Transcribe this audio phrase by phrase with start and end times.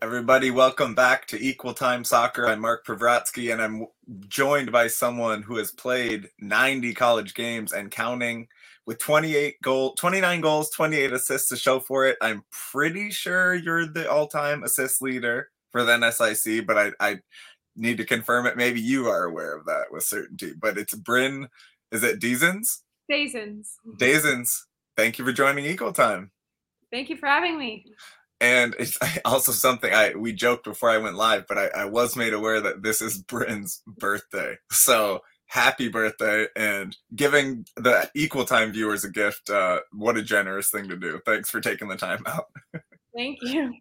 [0.00, 2.46] Everybody, welcome back to Equal Time Soccer.
[2.46, 3.86] I'm Mark Pravratsky, and I'm
[4.28, 8.46] joined by someone who has played 90 college games and counting
[8.86, 12.16] with 28 goal, 29 goals, 28 assists to show for it.
[12.20, 17.18] I'm pretty sure you're the all-time assist leader for the NSIC, but I, I
[17.74, 18.56] need to confirm it.
[18.56, 20.52] Maybe you are aware of that with certainty.
[20.56, 21.48] But it's Bryn.
[21.90, 22.84] Is it Deasons?
[23.10, 23.72] Dazens.
[23.96, 24.60] Dazens.
[24.96, 26.30] Thank you for joining Equal Time.
[26.92, 27.84] Thank you for having me
[28.40, 32.16] and it's also something I we joked before I went live, but I, I was
[32.16, 34.56] made aware that this is Bryn's birthday.
[34.70, 39.48] So happy birthday and giving the equal time viewers a gift.
[39.50, 41.20] Uh, what a generous thing to do.
[41.24, 42.46] Thanks for taking the time out.
[43.16, 43.74] Thank you.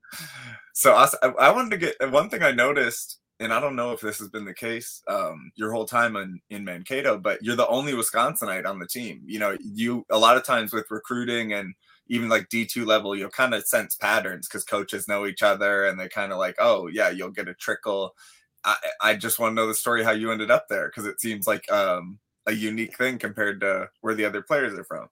[0.74, 1.08] So I,
[1.40, 4.30] I wanted to get one thing I noticed, and I don't know if this has
[4.30, 8.66] been the case um, your whole time in, in Mankato, but you're the only Wisconsinite
[8.66, 9.22] on the team.
[9.26, 11.76] You know, you a lot of times with recruiting and
[12.10, 16.00] even like D2 level, you'll kind of sense patterns because coaches know each other and
[16.00, 18.16] they kind of like, oh, yeah, you'll get a trickle.
[18.64, 21.22] I, I just want to know the story how you ended up there because it
[21.22, 25.08] seems like um, a unique thing compared to where the other players are from.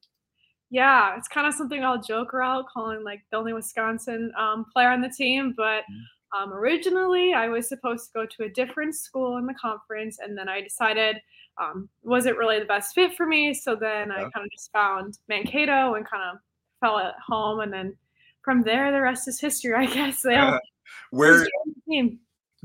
[0.71, 4.89] Yeah, it's kind of something I'll joke around calling like the only Wisconsin um, player
[4.89, 5.53] on the team.
[5.55, 6.43] But mm-hmm.
[6.43, 10.37] um, originally, I was supposed to go to a different school in the conference, and
[10.37, 11.17] then I decided
[11.61, 13.53] um, wasn't really the best fit for me.
[13.53, 14.15] So then yeah.
[14.15, 16.39] I kind of just found Mankato and kind of
[16.79, 17.95] fell at home, and then
[18.43, 19.73] from there, the rest is history.
[19.73, 20.59] I guess they all.
[20.85, 21.47] Uh, where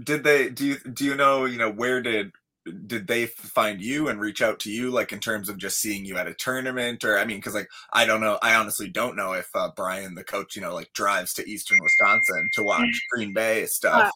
[0.05, 0.50] did they?
[0.50, 1.47] Do you do you know?
[1.47, 2.33] You know where did
[2.86, 6.05] did they find you and reach out to you like in terms of just seeing
[6.05, 9.16] you at a tournament or i mean because like i don't know i honestly don't
[9.16, 13.00] know if uh, brian the coach you know like drives to eastern wisconsin to watch
[13.11, 14.11] green bay stuff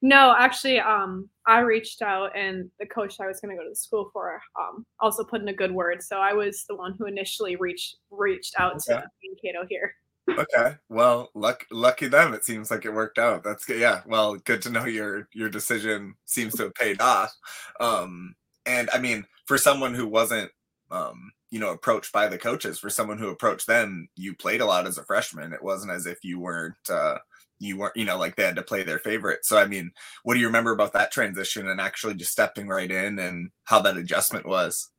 [0.00, 3.70] no actually um i reached out and the coach i was going to go to
[3.70, 6.02] the school for um also put in a good word.
[6.02, 9.00] So i was the one who initially reached reached out okay.
[9.00, 9.92] to Mankato here.
[10.30, 10.76] Okay.
[10.88, 12.34] Well luck, lucky them.
[12.34, 13.42] It seems like it worked out.
[13.42, 13.80] That's good.
[13.80, 14.02] Yeah.
[14.06, 17.34] Well good to know your your decision seems to have paid off.
[17.80, 18.34] Um
[18.66, 20.50] and i mean for someone who wasn't
[20.90, 24.66] um you know approached by the coaches for someone who approached them you played a
[24.66, 25.52] lot as a freshman.
[25.52, 27.18] It wasn't as if you weren't uh
[27.58, 29.44] you weren't, you know, like they had to play their favorite.
[29.44, 29.90] So, I mean,
[30.22, 33.80] what do you remember about that transition and actually just stepping right in and how
[33.82, 34.90] that adjustment was?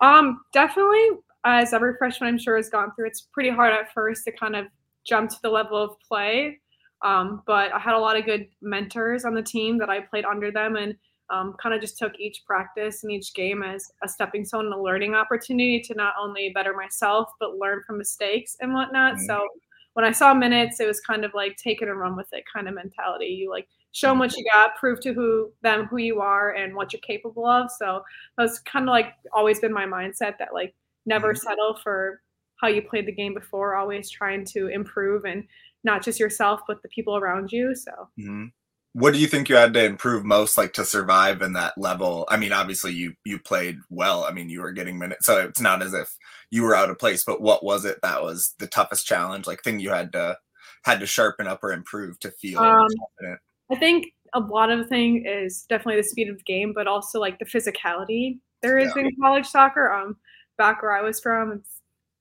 [0.00, 1.06] Um, definitely,
[1.44, 4.56] as every freshman I'm sure has gone through, it's pretty hard at first to kind
[4.56, 4.66] of
[5.04, 6.60] jump to the level of play.
[7.02, 10.24] Um, but I had a lot of good mentors on the team that I played
[10.24, 10.94] under them and
[11.30, 14.74] um, kind of just took each practice and each game as a stepping stone and
[14.74, 19.14] a learning opportunity to not only better myself, but learn from mistakes and whatnot.
[19.14, 19.24] Mm-hmm.
[19.26, 19.48] So
[19.94, 22.44] when I saw minutes, it was kind of like take it and run with it
[22.52, 23.26] kind of mentality.
[23.26, 26.74] You like show them what you got, prove to who them who you are and
[26.74, 27.70] what you're capable of.
[27.70, 28.02] So
[28.38, 31.46] that's kind of like always been my mindset that like never mm-hmm.
[31.46, 32.22] settle for
[32.60, 35.44] how you played the game before, always trying to improve and
[35.84, 37.74] not just yourself but the people around you.
[37.74, 38.46] So mm-hmm
[38.94, 42.26] what do you think you had to improve most like to survive in that level
[42.28, 45.60] i mean obviously you you played well i mean you were getting minutes so it's
[45.60, 46.16] not as if
[46.50, 49.62] you were out of place but what was it that was the toughest challenge like
[49.62, 50.36] thing you had to
[50.84, 52.86] had to sharpen up or improve to feel um,
[53.18, 56.72] confident i think a lot of the thing is definitely the speed of the game
[56.74, 59.02] but also like the physicality there is yeah.
[59.02, 60.16] in college soccer um
[60.58, 61.62] back where i was from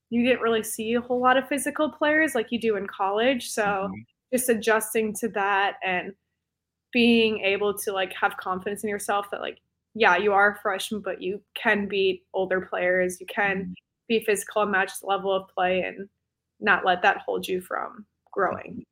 [0.09, 3.49] you didn't really see a whole lot of physical players like you do in college
[3.49, 3.93] so mm-hmm.
[4.33, 6.13] just adjusting to that and
[6.91, 9.59] being able to like have confidence in yourself that like
[9.94, 13.19] yeah you are a freshman but you can beat older players.
[13.19, 13.74] You can mm-hmm.
[14.07, 16.07] be physical and match the level of play and
[16.59, 18.84] not let that hold you from growing.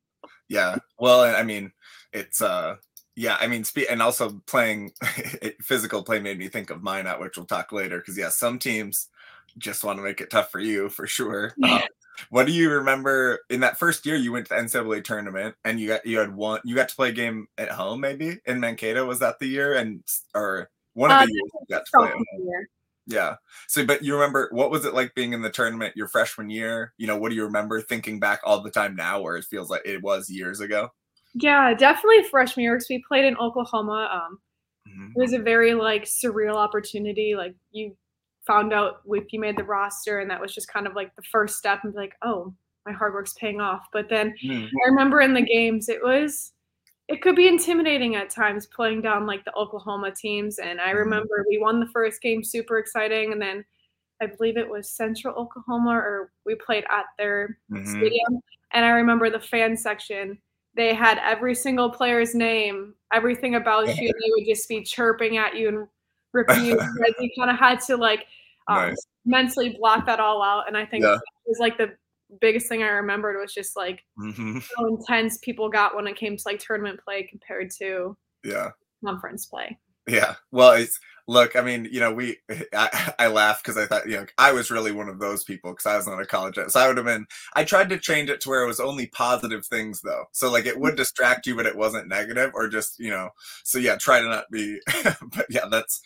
[0.48, 0.76] Yeah.
[0.98, 1.72] Well i mean
[2.12, 2.76] it's uh
[3.16, 4.92] yeah i mean spe- and also playing
[5.60, 9.08] physical play made me think of Minot which we'll talk later because yeah some teams
[9.58, 11.54] just want to make it tough for you for sure.
[11.62, 11.80] Um,
[12.30, 15.80] what do you remember in that first year you went to the NCAA tournament and
[15.80, 18.60] you got you had one you got to play a game at home maybe in
[18.60, 20.02] Mankato was that the year and
[20.34, 22.24] or one of uh, the years you got to play at home.
[23.06, 23.36] Yeah.
[23.68, 26.92] So but you remember what was it like being in the tournament your freshman year?
[26.96, 29.70] You know, what do you remember thinking back all the time now where it feels
[29.70, 30.90] like it was years ago?
[31.34, 34.10] Yeah, definitely freshman year because we played in Oklahoma.
[34.12, 34.38] Um,
[34.88, 35.12] mm-hmm.
[35.16, 37.34] It was a very like surreal opportunity.
[37.36, 37.96] Like you
[38.50, 41.22] found out if you made the roster, and that was just kind of like the
[41.22, 42.52] first step, and be like, oh,
[42.84, 43.86] my hard work's paying off.
[43.92, 44.64] But then mm-hmm.
[44.64, 46.52] I remember in the games, it was
[47.08, 50.58] it could be intimidating at times playing down like the Oklahoma teams.
[50.58, 50.98] And I mm-hmm.
[50.98, 53.64] remember we won the first game, super exciting, and then
[54.22, 57.84] I believe it was Central Oklahoma, or we played at their mm-hmm.
[57.84, 58.40] stadium.
[58.72, 60.38] And I remember the fan section.
[60.76, 64.08] They had every single player's name, everything about you.
[64.08, 65.88] They would just be chirping at you and
[66.32, 66.80] ripping you.
[67.18, 68.26] you kind of had to like
[68.70, 69.06] um, nice.
[69.24, 70.68] mentally block that all out.
[70.68, 71.14] And I think yeah.
[71.14, 71.92] it was like the
[72.40, 76.36] biggest thing I remembered was just like hmm how intense people got when it came
[76.36, 78.70] to like tournament play compared to Yeah.
[79.04, 79.78] conference play.
[80.06, 80.34] Yeah.
[80.50, 82.38] Well, it's look, I mean, you know, we
[82.74, 85.70] I, I laugh because I thought, you know, I was really one of those people
[85.72, 88.30] because I was not a college so I would have been I tried to change
[88.30, 90.24] it to where it was only positive things though.
[90.32, 93.30] So like it would distract you, but it wasn't negative or just, you know,
[93.64, 96.00] so yeah, try to not be but yeah, that's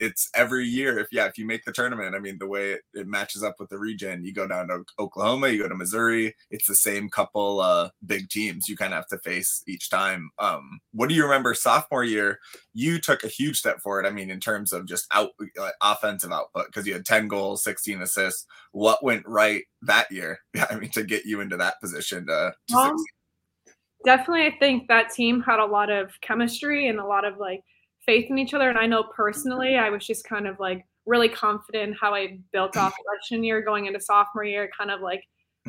[0.00, 2.80] it's every year if yeah if you make the tournament i mean the way it,
[2.94, 6.34] it matches up with the region you go down to oklahoma you go to missouri
[6.50, 10.30] it's the same couple uh big teams you kind of have to face each time.
[10.38, 12.38] Um what do you remember sophomore year?
[12.72, 16.32] You took a huge step forward i mean in terms of just out uh, offensive
[16.32, 18.46] output because you had 10 goals 16 assists.
[18.72, 20.38] What went right that year?
[20.54, 23.74] Yeah i mean to get you into that position to, to succeed?
[24.04, 27.62] definitely i think that team had a lot of chemistry and a lot of like
[28.06, 28.68] faith in each other.
[28.70, 32.38] And i know personally i was just kind of like really confident in how i
[32.52, 34.70] built off freshman year going into sophomore year.
[34.76, 35.22] Kind of like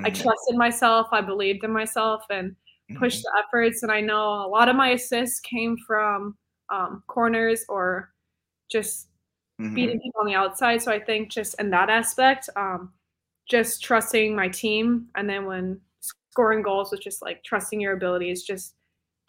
[0.05, 2.55] i Mhm, trusted myself i believed in myself and
[2.95, 3.83] pushed the efforts.
[3.83, 6.37] And i know a lot of my assists came from
[6.69, 8.11] um, corners or
[8.71, 9.07] just
[9.59, 10.81] mhm, beating people on the outside.
[10.81, 12.93] So i think just in that aspect um,
[13.49, 15.07] just trusting my team.
[15.15, 18.75] And then when scoring goals was just like trusting your abilities just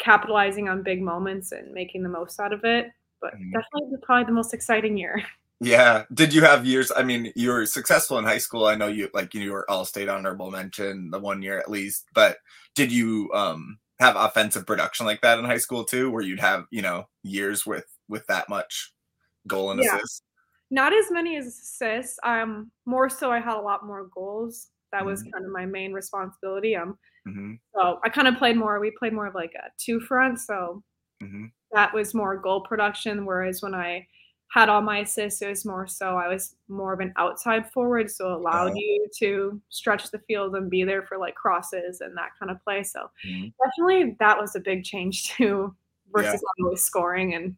[0.00, 2.88] capitalizing on big moments and making the most out of it
[3.20, 3.52] but Mhm.
[3.52, 5.22] definitely probably the most exciting year
[5.60, 6.04] Yeah.
[6.14, 6.92] Did you have years?
[6.94, 8.66] I mean, you were successful in high school.
[8.66, 12.06] I know you like you were all state honorable mention the one year at least,
[12.14, 12.38] but
[12.76, 16.66] did you um have offensive production like that in high school too, where you'd have,
[16.70, 18.92] you know, years with with that much
[19.48, 19.98] goal and Yeah.
[19.98, 20.22] assist?
[20.70, 25.04] not as many as assists um more so i had a lot more goals that
[25.04, 25.32] was Mhm.
[25.32, 29.12] kind of my main responsibility um hmm so i kind of played more we played
[29.12, 30.82] more of like a two front so
[31.20, 33.24] hmm that was more goal production.
[33.26, 34.06] Whereas when I
[34.50, 38.10] had all my assists, it was more so I was more of an outside forward,
[38.10, 42.16] so it allowed you to stretch the field and be there for like crosses and
[42.16, 42.82] that kind of play.
[42.82, 43.52] So Mhm.
[43.64, 45.76] definitely that was a big change too
[46.12, 47.56] versus always scoring and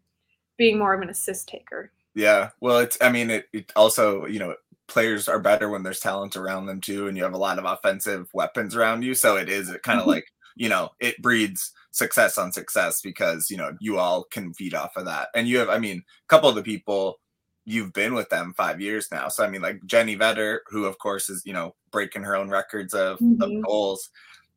[0.58, 1.92] being more of an assist taker.
[2.14, 2.50] Yeah.
[2.60, 4.54] Well, it's, I mean, it, it also, you know,
[4.88, 7.64] players are better when there's talent around them too, and you have a lot of
[7.64, 9.14] offensive weapons around you.
[9.14, 10.08] So it is it kind of Mhm.
[10.08, 10.24] like,
[10.56, 14.92] you know, it breeds success on success because, you know, you all can feed off
[14.96, 15.28] of that.
[15.34, 17.18] And you have, I mean, a couple of the people
[17.64, 19.28] you've been with them five years now.
[19.28, 22.48] So, I mean, like Jenny Vetter, who of course is, you know, breaking her own
[22.48, 23.62] records of, of Mhm.
[23.64, 24.10] goals.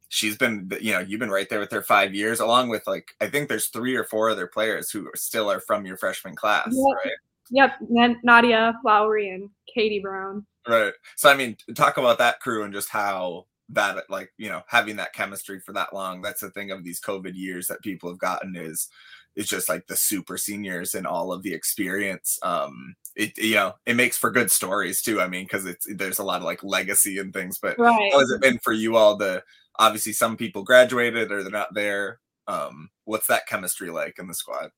[0.10, 3.08] She's been, you know, you've been right there with her five years, along with like,
[3.20, 6.36] I think there's three or four other players who are still are from your freshman
[6.36, 6.94] class, Yeah.
[7.04, 7.14] right?
[7.50, 10.46] Yep, N- Nadia Lowry and Katie Brown.
[10.68, 10.94] Right.
[11.18, 14.96] So I mean, talk about that crew and just how that like, you know, having
[14.98, 16.22] that chemistry for that long.
[16.22, 18.90] That's the thing of these COVID years that people have gotten is
[19.36, 22.38] it's just like the super seniors and all of the experience.
[22.44, 25.22] Um it you know, it makes for good stories too.
[25.22, 28.12] I mean, because it's there's a lot of like legacy and things, but Right.
[28.12, 29.44] how has it been for you all the
[29.80, 32.20] obviously some people graduated or they're not there.
[32.48, 34.72] Um, what's that chemistry like in the squad?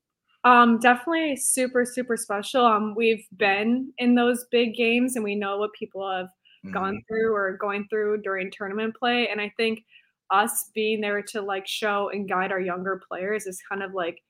[0.43, 2.63] Um, definitely super, super special.
[2.65, 6.27] Um, we've been in those big games and we know what people have.
[6.73, 9.27] Gone through or going through during tournament play.
[9.29, 9.83] And I think
[10.31, 14.21] us being there to like show and guide our younger players is kind of like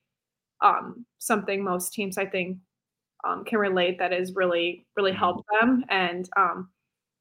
[0.62, 2.58] um something most teams I think
[3.26, 5.18] um can relate that has really, really Mhm.
[5.20, 5.86] helped them.
[5.90, 6.70] And um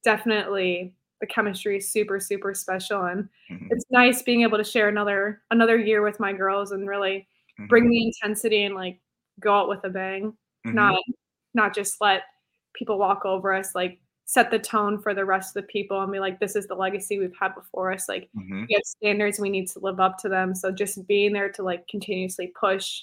[0.05, 3.05] definitely the chemistry is super, super special.
[3.05, 3.69] And Mhm.
[3.71, 7.29] it's nice being able to share another another year with my girls and really
[7.59, 7.69] Mhm.
[7.69, 9.01] bring the intensity and like
[9.41, 10.75] go out with a bang Mhm.
[10.77, 11.01] not
[11.55, 12.23] not just let
[12.75, 16.11] people walk over us like set the tone for the rest of the people and
[16.11, 18.67] be like this is the legacy we've had before us like Mhm.
[18.69, 21.63] we have standards we need to live up to them so just being there to
[21.63, 23.03] like continuously push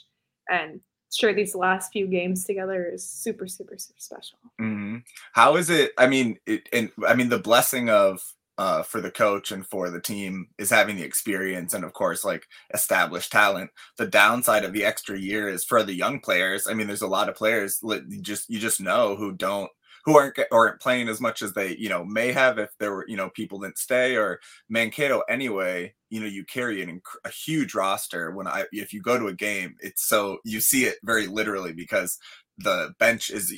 [0.49, 0.81] and
[1.13, 4.97] share these last few games together is super super super special hmm
[5.33, 5.91] How is it?
[5.97, 8.21] I mean, it, and I mean the blessing of
[8.57, 12.23] uh, for the coach and for the team is having the experience and of course
[12.23, 13.71] like established talent.
[13.97, 16.67] The downside of the extra year is for the young players.
[16.67, 19.69] I mean, there's a lot of players you just you just know who don't
[20.05, 23.05] who aren't aren't playing as much as they you know may have if there were
[23.07, 24.39] you know people didn't stay or
[24.69, 25.93] Mankato anyway.
[26.09, 28.31] You know, you carry an a huge roster.
[28.31, 31.73] When I if you go to a game, it's so you see it very literally
[31.73, 32.17] because
[32.57, 33.57] the bench is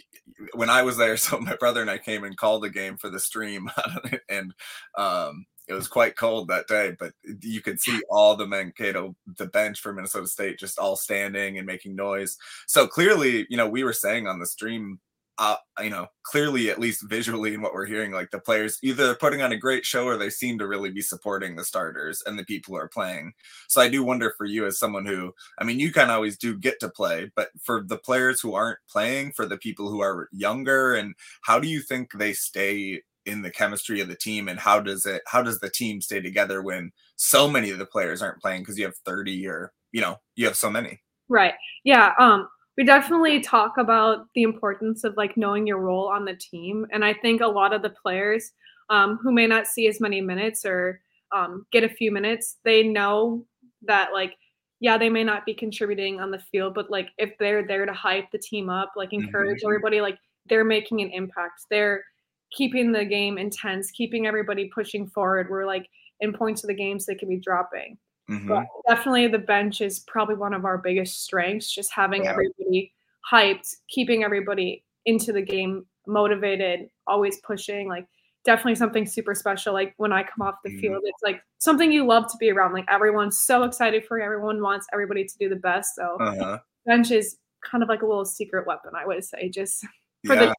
[0.53, 3.09] when I was there, so my brother and I came and called the game for
[3.09, 3.69] the stream,
[4.29, 4.53] and
[4.97, 6.95] um, it was quite cold that day.
[6.97, 11.57] But you could see all the Mankato, the bench for Minnesota State, just all standing
[11.57, 12.37] and making noise.
[12.67, 14.99] So clearly, you know, we were saying on the stream,
[15.39, 19.15] uh, you know, clearly at least visually in what we're hearing, like the players either
[19.15, 22.37] putting on a great show or they seem to really be supporting the starters and
[22.37, 23.33] the people who are playing.
[23.67, 26.37] So I do wonder for you as someone who, I mean, you kind of always
[26.37, 30.01] do get to play, but for the players who aren't playing, for the people who
[30.01, 34.49] are younger, and how do you think they stay in the chemistry of the team
[34.49, 37.85] and how does it how does the team stay together when so many of the
[37.85, 38.61] players aren't playing?
[38.61, 41.01] Because you have 30 or you know you have so many.
[41.29, 41.53] Right.
[41.83, 46.35] Yeah um we definitely talk about the importance of like knowing your role on the
[46.35, 48.51] team and i think a lot of the players
[48.89, 51.01] um, who may not see as many minutes or
[51.31, 53.45] um, get a few minutes they know
[53.81, 54.35] that like
[54.79, 57.93] yeah they may not be contributing on the field but like if they're there to
[57.93, 59.67] hype the team up like encourage mm-hmm.
[59.67, 60.17] everybody like
[60.49, 62.03] they're making an impact they're
[62.51, 65.87] keeping the game intense keeping everybody pushing forward we're like
[66.19, 67.97] in points of the games they could be dropping
[68.33, 68.47] Mm-hmm.
[68.47, 72.31] But definitely the bench is probably one of our biggest strengths, just having yeah.
[72.31, 72.93] everybody
[73.29, 77.87] hyped, keeping everybody into the game, motivated, always pushing.
[77.87, 78.07] Like
[78.43, 79.73] definitely something super special.
[79.73, 80.81] Like when I come off the mm-hmm.
[80.81, 82.73] field, it's like something you love to be around.
[82.73, 84.25] Like everyone's so excited for you.
[84.25, 85.95] Everyone wants everybody to do the best.
[85.95, 86.59] So uh-huh.
[86.85, 89.85] bench is kind of like a little secret weapon, I would say, just
[90.25, 90.47] for yeah.
[90.47, 90.55] the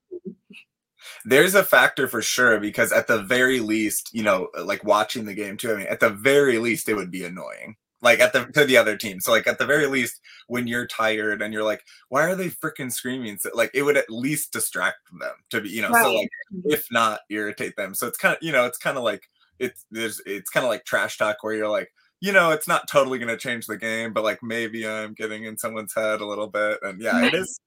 [1.25, 5.35] there's a factor for sure because at the very least, you know, like watching the
[5.35, 5.73] game too.
[5.73, 7.77] I mean, at the very least, it would be annoying.
[8.03, 9.19] Like at the to the other team.
[9.21, 12.51] So like at the very least, when you're tired and you're like, why are they
[12.51, 13.39] freaking screaming?
[13.39, 16.05] So like it would at least distract them to be, you know, right.
[16.05, 16.29] so like
[16.67, 17.95] if not irritate them.
[17.95, 20.71] So it's kind of, you know, it's kind of like it's there's it's kind of
[20.71, 23.77] like trash talk where you're like, you know, it's not totally going to change the
[23.77, 26.79] game, but like maybe I'm getting in someone's head a little bit.
[26.83, 27.61] And yeah, it is.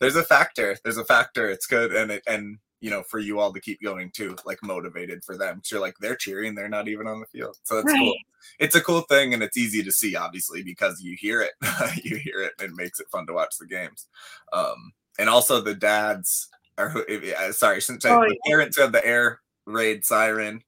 [0.00, 0.76] There's a factor.
[0.82, 1.48] There's a factor.
[1.48, 4.58] It's good, and it and you know, for you all to keep going too, like
[4.62, 5.56] motivated for them.
[5.56, 7.56] Cause you're like, they're cheering, they're not even on the field.
[7.62, 7.98] So that's right.
[7.98, 8.14] cool.
[8.58, 11.52] It's a cool thing and it's easy to see, obviously, because you hear it.
[12.04, 14.06] you hear it and it makes it fun to watch the games.
[14.52, 16.94] Um, and also the dads are
[17.38, 18.50] uh, sorry, since oh, the yeah.
[18.50, 20.62] parents of the air raid siren,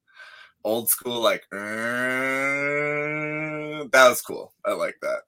[0.66, 1.58] old school, like uh,
[3.92, 4.52] that was cool.
[4.64, 5.20] I like that.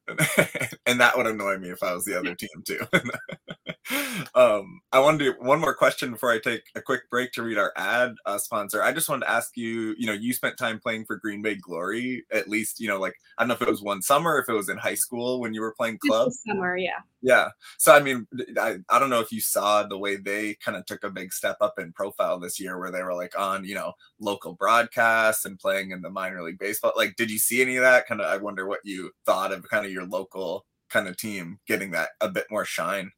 [0.87, 2.81] and that would annoy me if I was the other team too.
[4.35, 7.43] um, I want to do one more question before I take a quick break to
[7.43, 8.83] read our ad uh, sponsor.
[8.83, 11.55] I just wanted to ask you, you know, you spent time playing for Green Bay
[11.55, 14.49] Glory, at least, you know, like I don't know if it was one summer, if
[14.49, 16.33] it was in high school when you were playing club.
[16.33, 16.99] Summer, yeah.
[17.23, 17.51] Yeah.
[17.79, 18.27] So I mean,
[18.59, 21.33] I, I don't know if you saw the way they kind of took a big
[21.33, 24.55] step up in profile this year, where they were like on, you know, local
[25.29, 26.93] broadcasts and playing in the minor league baseball.
[26.97, 28.07] Like, did you see any of that?
[28.07, 31.59] Kind of, I wonder what you thought of kind of your local kind of team
[31.67, 33.11] getting that a bit more shine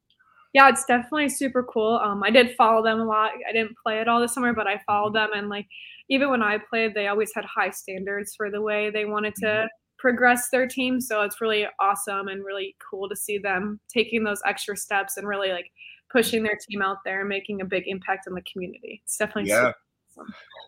[0.52, 2.00] yeah, it's definitely super cool.
[2.02, 3.30] Um, I did follow them a lot.
[3.48, 5.30] I didn't play it all this summer, but I followed mm-hmm.
[5.30, 5.68] them, and like
[6.08, 9.46] even when I played, they always had high standards for the way they wanted to
[9.46, 9.66] mm-hmm.
[10.00, 11.00] progress their team.
[11.00, 15.28] So it's really awesome and really cool to see them taking those extra steps and
[15.28, 15.70] really like
[16.10, 19.02] pushing their team out there and making a big impact in the community.
[19.04, 19.58] It's definitely yeah.
[19.58, 19.74] Awesome.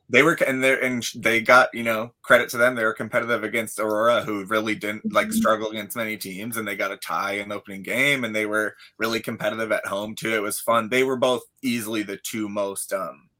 [0.08, 2.74] They were and they and they got you know credit to them.
[2.74, 5.14] They were competitive against Aurora, who really didn't mm-hmm.
[5.14, 8.34] like struggle against many teams, and they got a tie in the opening game, and
[8.34, 10.34] they were really competitive at home too.
[10.34, 10.88] It was fun.
[10.88, 13.30] They were both easily the two most um,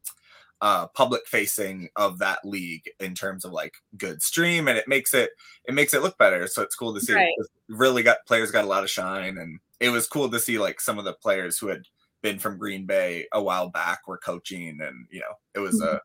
[0.63, 5.13] uh, public facing of that league in terms of like good stream, and it makes
[5.13, 5.31] it
[5.67, 6.47] it makes it look better.
[6.47, 7.15] So it's cool to see.
[7.15, 7.35] Right.
[7.69, 10.81] Really got players got a lot of shine, and it was cool to see like
[10.81, 11.83] some of the players who had
[12.23, 15.97] been from Green Bay a while back were coaching, and you know it was mm-hmm.
[15.97, 16.01] a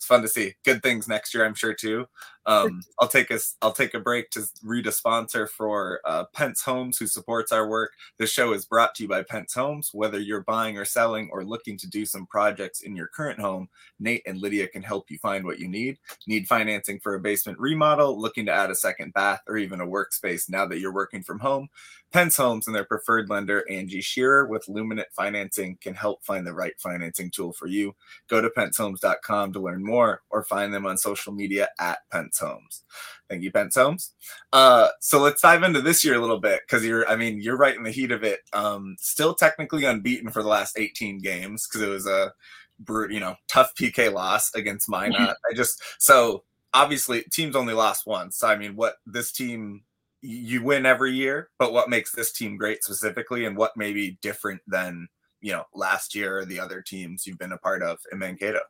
[0.00, 0.54] it's fun to see.
[0.64, 2.06] Good things next year, I'm sure too.
[2.46, 6.62] Um, I'll take a I'll take a break to read a sponsor for uh, Pence
[6.62, 7.92] Homes, who supports our work.
[8.18, 9.90] This show is brought to you by Pence Homes.
[9.92, 13.68] Whether you're buying or selling or looking to do some projects in your current home,
[13.98, 15.98] Nate and Lydia can help you find what you need.
[16.26, 19.86] Need financing for a basement remodel, looking to add a second bath, or even a
[19.86, 21.68] workspace now that you're working from home?
[22.10, 26.54] Pence Homes and their preferred lender, Angie Shearer, with Luminant Financing, can help find the
[26.54, 27.94] right financing tool for you.
[28.28, 32.84] Go to pencehomes.com to learn more or find them on social media at Pence Homes.
[33.28, 34.12] Thank you, Pence Homes.
[34.52, 37.56] Uh, so let's dive into this year a little bit because you're, I mean, you're
[37.56, 38.40] right in the heat of it.
[38.52, 42.32] Um, still technically unbeaten for the last 18 games because it was a
[42.80, 45.36] brute, you know, tough PK loss against Minot.
[45.50, 48.38] I just, so obviously teams only lost once.
[48.38, 49.82] So, I mean, what this team
[50.22, 54.18] you win every year, but what makes this team great specifically, and what may be
[54.22, 55.08] different than
[55.40, 58.60] you know last year or the other teams you've been a part of in Mankato?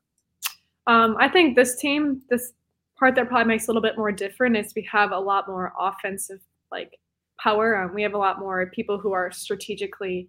[0.86, 2.52] Um, I think this team, this
[2.98, 5.72] part that probably makes a little bit more different is we have a lot more
[5.78, 6.98] offensive like
[7.42, 7.82] power.
[7.82, 10.28] Um, we have a lot more people who are strategically,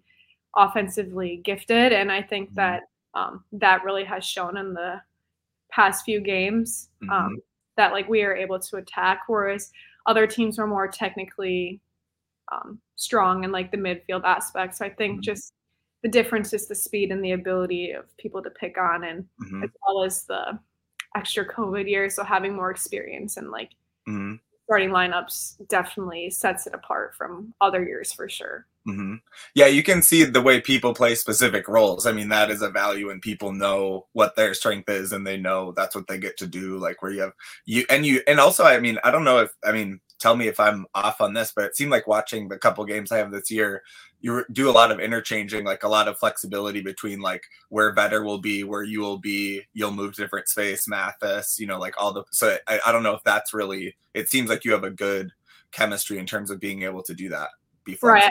[0.56, 2.56] offensively gifted, and I think mm-hmm.
[2.56, 2.82] that
[3.14, 5.00] um, that really has shown in the
[5.70, 7.34] past few games um, mm-hmm.
[7.76, 9.70] that like we are able to attack, whereas
[10.06, 11.80] other teams are more technically
[12.50, 14.76] um, strong in like the midfield aspect.
[14.76, 15.22] So I think mm-hmm.
[15.22, 15.52] just
[16.02, 19.62] the difference is the speed and the ability of people to pick on, and mm-hmm.
[19.62, 20.58] as well as the
[21.16, 22.10] extra COVID year.
[22.10, 23.70] So having more experience and like
[24.08, 24.34] mm-hmm.
[24.64, 28.66] starting lineups definitely sets it apart from other years for sure.
[28.88, 29.16] Mm-hmm.
[29.54, 32.04] Yeah, you can see the way people play specific roles.
[32.04, 35.36] I mean, that is a value, and people know what their strength is, and they
[35.36, 36.78] know that's what they get to do.
[36.78, 37.32] Like where you have
[37.64, 40.46] you and you, and also, I mean, I don't know if I mean, tell me
[40.46, 43.32] if I'm off on this, but it seemed like watching the couple games I have
[43.32, 43.82] this year,
[44.20, 48.24] you do a lot of interchanging, like a lot of flexibility between like where Vetter
[48.24, 49.62] will be, where you will be.
[49.74, 52.22] You'll move to different space, Mathis, you know, like all the.
[52.30, 53.96] So I, I don't know if that's really.
[54.14, 55.32] It seems like you have a good
[55.72, 57.48] chemistry in terms of being able to do that.
[57.84, 58.30] Be right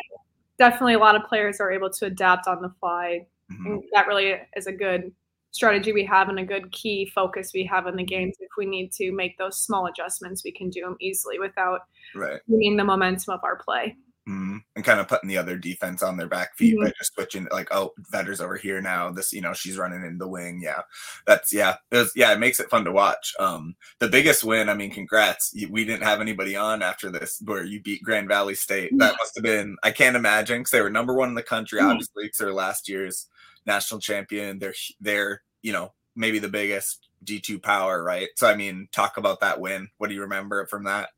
[0.61, 3.25] definitely a lot of players are able to adapt on the fly.
[3.51, 3.65] Mm-hmm.
[3.65, 5.11] And that really is a good
[5.51, 8.37] strategy we have and a good key focus we have in the games.
[8.39, 11.81] If we need to make those small adjustments, we can do them easily without
[12.15, 12.39] right.
[12.47, 13.95] ruining the momentum of our play.
[14.29, 14.57] Mm-hmm.
[14.75, 16.85] And kind of putting the other defense on their back feet mm-hmm.
[16.85, 19.11] by just switching, like, oh, Vetter's over here now.
[19.11, 20.61] This, you know, she's running in the wing.
[20.63, 20.81] Yeah,
[21.25, 23.33] that's yeah, it was, yeah, it makes it fun to watch.
[23.39, 25.55] Um, the biggest win, I mean, congrats.
[25.71, 28.91] We didn't have anybody on after this where you beat Grand Valley State.
[28.99, 31.79] That must have been, I can't imagine because they were number one in the country,
[31.79, 31.89] mm-hmm.
[31.89, 33.27] obviously, because they're last year's
[33.65, 34.59] national champion.
[34.59, 38.29] They're they're you know maybe the biggest D2 power, right?
[38.35, 39.89] So I mean, talk about that win.
[39.97, 41.09] What do you remember from that?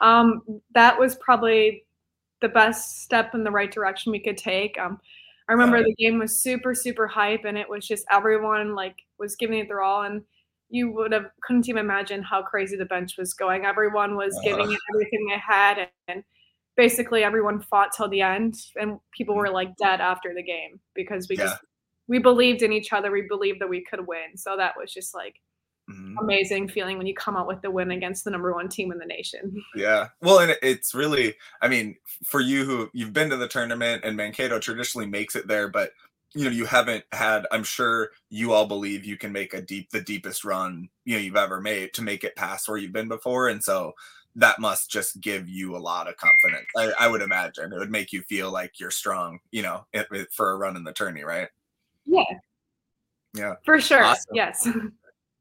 [0.00, 0.42] Um,
[0.74, 1.84] that was probably
[2.40, 4.78] the best step in the right direction we could take.
[4.78, 4.98] Um,
[5.48, 9.34] I remember the game was super, super hype, and it was just everyone like was
[9.34, 10.22] giving it their all, and
[10.68, 13.64] you would have couldn't even imagine how crazy the bench was going.
[13.64, 16.24] Everyone was uh, giving it everything they had, and, and
[16.76, 21.28] basically everyone fought till the end, and people were like dead after the game because
[21.28, 21.44] we yeah.
[21.46, 21.60] just
[22.10, 23.12] we believed in each other.
[23.12, 24.36] We believed that we could win.
[24.36, 25.36] So that was just like
[25.88, 26.18] mm-hmm.
[26.18, 28.98] amazing feeling when you come out with the win against the number one team in
[28.98, 29.62] the nation.
[29.76, 30.08] Yeah.
[30.20, 31.94] Well, and it's really, I mean,
[32.26, 35.92] for you who you've been to the tournament and Mankato traditionally makes it there, but
[36.34, 39.90] you know, you haven't had, I'm sure you all believe you can make a deep,
[39.90, 43.08] the deepest run, you know, you've ever made to make it past where you've been
[43.08, 43.48] before.
[43.48, 43.92] And so
[44.34, 46.66] that must just give you a lot of confidence.
[46.76, 49.86] I, I would imagine it would make you feel like you're strong, you know,
[50.32, 51.48] for a run in the tourney, right?
[52.06, 52.24] Yeah.
[53.34, 53.54] Yeah.
[53.64, 54.02] For sure.
[54.02, 54.34] Awesome.
[54.34, 54.68] Yes.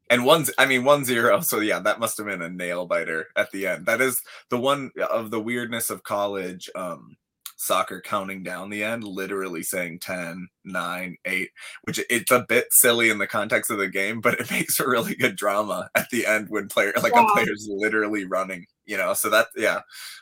[0.09, 3.27] and one's i mean one zero so yeah that must have been a nail biter
[3.35, 7.15] at the end that is the one of the weirdness of college um
[7.57, 11.49] soccer counting down the end literally saying 10 9 8
[11.83, 14.87] which it's a bit silly in the context of the game but it makes a
[14.87, 17.25] really good drama at the end when player like yeah.
[17.25, 19.81] a player's literally running you know so that yeah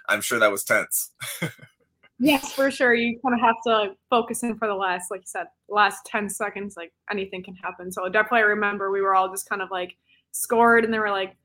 [0.09, 1.11] i'm sure that was tense
[2.19, 2.93] Yes, for sure.
[2.93, 6.29] You kind of have to focus in for the last, like you said, last 10
[6.29, 7.91] seconds, like anything can happen.
[7.91, 9.95] So definitely I remember we were all just kind of like
[10.31, 11.35] scored and they were like,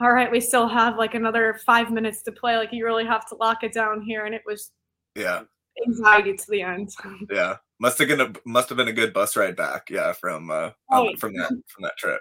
[0.00, 2.56] all right, we still have like another five minutes to play.
[2.56, 4.26] Like you really have to lock it down here.
[4.26, 4.72] And it was
[5.14, 5.42] yeah
[5.86, 6.90] anxiety to the end.
[7.30, 7.56] yeah.
[7.78, 10.70] Must have been a must have been a good bus ride back, yeah, from uh
[10.90, 12.20] um, from that from that trip.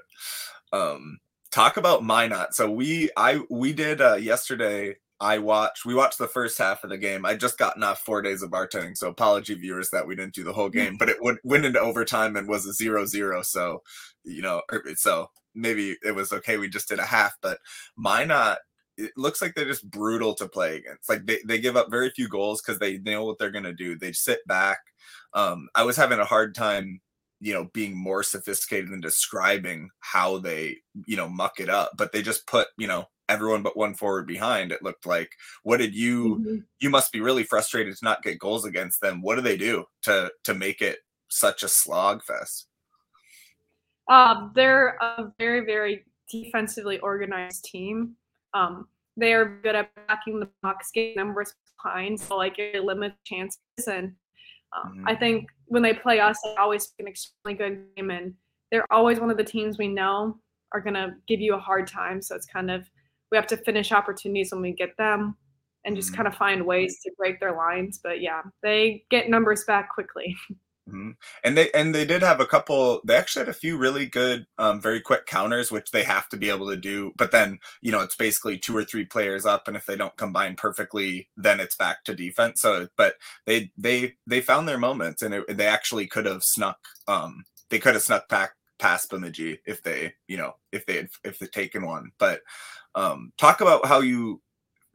[0.73, 1.19] Um
[1.51, 2.53] talk about Minot.
[2.53, 5.85] So we I we did uh yesterday I watched.
[5.85, 7.25] We watched the first half of the game.
[7.25, 10.43] I just gotten off four days of bartending, so apology viewers that we didn't do
[10.43, 10.97] the whole game.
[10.97, 13.41] But it would went into overtime and was a zero zero.
[13.41, 13.81] So,
[14.23, 16.57] you know, er, so maybe it was okay.
[16.57, 17.59] We just did a half, but
[17.97, 18.59] Minot.
[18.97, 21.09] It looks like they're just brutal to play against.
[21.09, 23.97] Like they, they give up very few goals because they know what they're gonna do.
[23.97, 24.79] They sit back.
[25.33, 27.01] Um, I was having a hard time
[27.41, 32.13] you know being more sophisticated than describing how they you know muck it up but
[32.13, 35.31] they just put you know everyone but one forward behind it looked like
[35.63, 36.55] what did you mm-hmm.
[36.79, 39.83] you must be really frustrated to not get goals against them what do they do
[40.01, 42.67] to to make it such a slog fest
[44.09, 48.15] um, they're a very very defensively organized team
[48.53, 53.15] um, they are good at backing the box getting numbers behind so like it limits
[53.25, 54.13] chances and
[54.75, 55.07] um, mm-hmm.
[55.07, 58.33] i think when they play us they always an extremely good game and
[58.71, 60.37] they're always one of the teams we know
[60.73, 62.87] are going to give you a hard time so it's kind of
[63.31, 65.35] we have to finish opportunities when we get them
[65.85, 66.17] and just mm-hmm.
[66.17, 67.99] kind of find ways to break their lines.
[68.03, 70.35] But yeah, they get numbers back quickly.
[70.87, 71.11] Mm-hmm.
[71.43, 73.01] And they and they did have a couple.
[73.05, 76.37] They actually had a few really good, um, very quick counters, which they have to
[76.37, 77.11] be able to do.
[77.17, 80.15] But then you know it's basically two or three players up, and if they don't
[80.15, 82.61] combine perfectly, then it's back to defense.
[82.61, 83.15] So, but
[83.47, 86.77] they they they found their moments, and it, they actually could have snuck.
[87.07, 91.09] Um, they could have snuck back past Bemidji if they you know if they had
[91.23, 92.41] if they taken one, but
[92.95, 94.41] um, talk about how you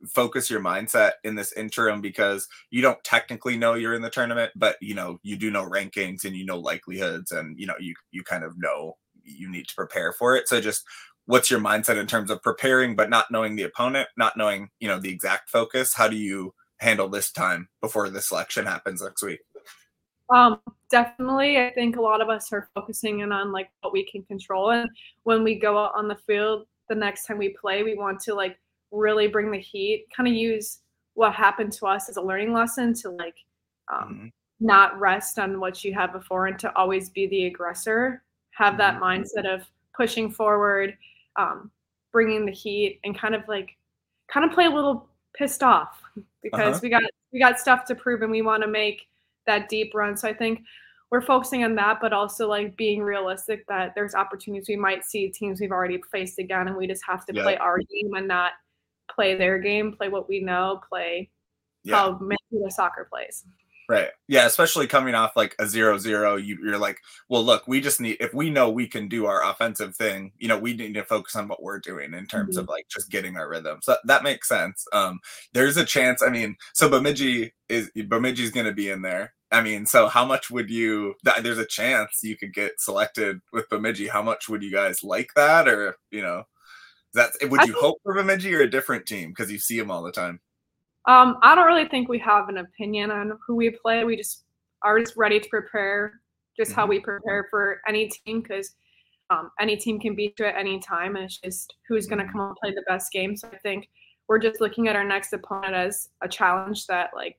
[0.08, 4.52] focus your mindset in this interim because you don't technically know you're in the tournament,
[4.56, 7.94] but you know you do know rankings and you know likelihoods, and you know you
[8.10, 10.48] you kind of know you need to prepare for it.
[10.48, 10.84] So just
[11.26, 14.88] what's your mindset in terms of preparing but not knowing the opponent, not knowing you
[14.88, 15.94] know the exact focus?
[15.94, 19.40] How do you handle this time before the selection happens next week?
[20.34, 21.58] Um, definitely.
[21.58, 24.70] I think a lot of us are focusing in on like what we can control.
[24.70, 24.88] And
[25.24, 28.34] when we go out on the field, the next time we play, we want to
[28.34, 28.58] like
[28.90, 30.80] really bring the heat, kind of use
[31.14, 33.36] what happened to us as a learning lesson to like
[33.92, 34.26] um, mm-hmm.
[34.60, 38.22] not rest on what you had before and to always be the aggressor.
[38.52, 39.04] Have that mm-hmm.
[39.04, 39.62] mindset of
[39.96, 40.96] pushing forward,
[41.36, 41.70] um,
[42.12, 43.76] bringing the heat, and kind of like
[44.32, 46.02] kind of play a little pissed off
[46.42, 46.80] because uh-huh.
[46.82, 49.06] we got we got stuff to prove and we want to make
[49.46, 50.16] that deep run.
[50.16, 50.62] So I think
[51.10, 55.28] we're focusing on that, but also like being realistic that there's opportunities we might see
[55.28, 57.42] teams we've already faced again, and we just have to yeah.
[57.42, 58.52] play our game and not
[59.10, 61.28] play their game, play what we know, play
[61.82, 61.96] yeah.
[61.96, 63.44] how the soccer plays.
[63.90, 64.10] Right.
[64.28, 64.46] Yeah.
[64.46, 68.18] Especially coming off like a zero zero, you, you're like, well, look, we just need,
[68.20, 71.34] if we know we can do our offensive thing, you know, we need to focus
[71.34, 72.60] on what we're doing in terms mm-hmm.
[72.60, 73.80] of like just getting our rhythm.
[73.82, 74.84] So that makes sense.
[74.92, 75.18] Um,
[75.54, 76.22] there's a chance.
[76.22, 79.34] I mean, so Bemidji is, Bemidji's going to be in there.
[79.50, 83.68] I mean, so how much would you, there's a chance you could get selected with
[83.70, 84.06] Bemidji.
[84.06, 85.66] How much would you guys like that?
[85.66, 86.44] Or, you know,
[87.14, 89.34] that would you hope for Bemidji or a different team?
[89.34, 90.38] Cause you see them all the time.
[91.06, 94.04] Um, I don't really think we have an opinion on who we play.
[94.04, 94.44] We just
[94.82, 96.20] are just ready to prepare,
[96.56, 96.80] just mm-hmm.
[96.80, 98.74] how we prepare for any team, because
[99.30, 102.24] um, any team can beat you at any time, and it's just who's going to
[102.24, 102.38] mm-hmm.
[102.38, 103.36] come and play the best game.
[103.36, 103.88] So I think
[104.28, 107.38] we're just looking at our next opponent as a challenge that, like,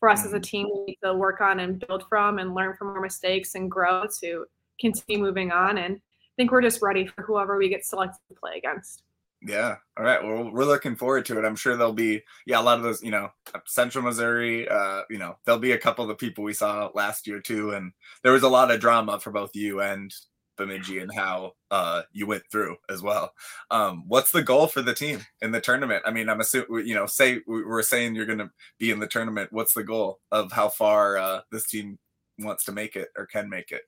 [0.00, 0.42] for us as a mm-hmm.
[0.42, 3.70] team, we need to work on and build from and learn from our mistakes and
[3.70, 4.46] grow to
[4.80, 5.78] continue moving on.
[5.78, 9.02] And I think we're just ready for whoever we get selected to play against.
[9.44, 9.76] Yeah.
[9.98, 10.22] All right.
[10.22, 11.44] Well, we're looking forward to it.
[11.44, 13.28] I'm sure there'll be, yeah, a lot of those, you know,
[13.66, 17.26] Central Missouri, uh, you know, there'll be a couple of the people we saw last
[17.26, 17.72] year too.
[17.72, 20.14] And there was a lot of drama for both you and
[20.56, 23.32] Bemidji and how uh, you went through as well.
[23.72, 26.04] Um, what's the goal for the team in the tournament?
[26.06, 29.08] I mean, I'm assuming, you know, say we're saying you're going to be in the
[29.08, 29.52] tournament.
[29.52, 31.98] What's the goal of how far uh, this team
[32.38, 33.82] wants to make it or can make it?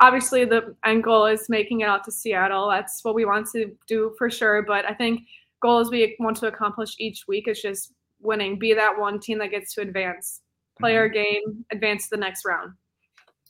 [0.00, 2.68] Obviously the end goal is making it out to Seattle.
[2.68, 4.62] That's what we want to do for sure.
[4.62, 5.22] But I think
[5.60, 9.50] goals we want to accomplish each week is just winning, be that one team that
[9.50, 10.40] gets to advance,
[10.78, 10.98] play mm-hmm.
[10.98, 12.72] our game, advance to the next round.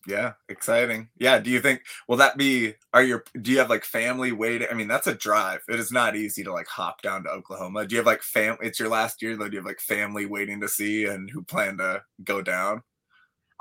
[0.06, 1.08] Yeah, exciting.
[1.18, 4.66] Yeah, do you think will that be are your do you have like family waiting?
[4.70, 5.60] I mean, that's a drive.
[5.68, 7.86] It is not easy to like hop down to Oklahoma.
[7.86, 9.48] Do you have like fam it's your last year though?
[9.48, 12.82] Do you have like family waiting to see and who plan to go down?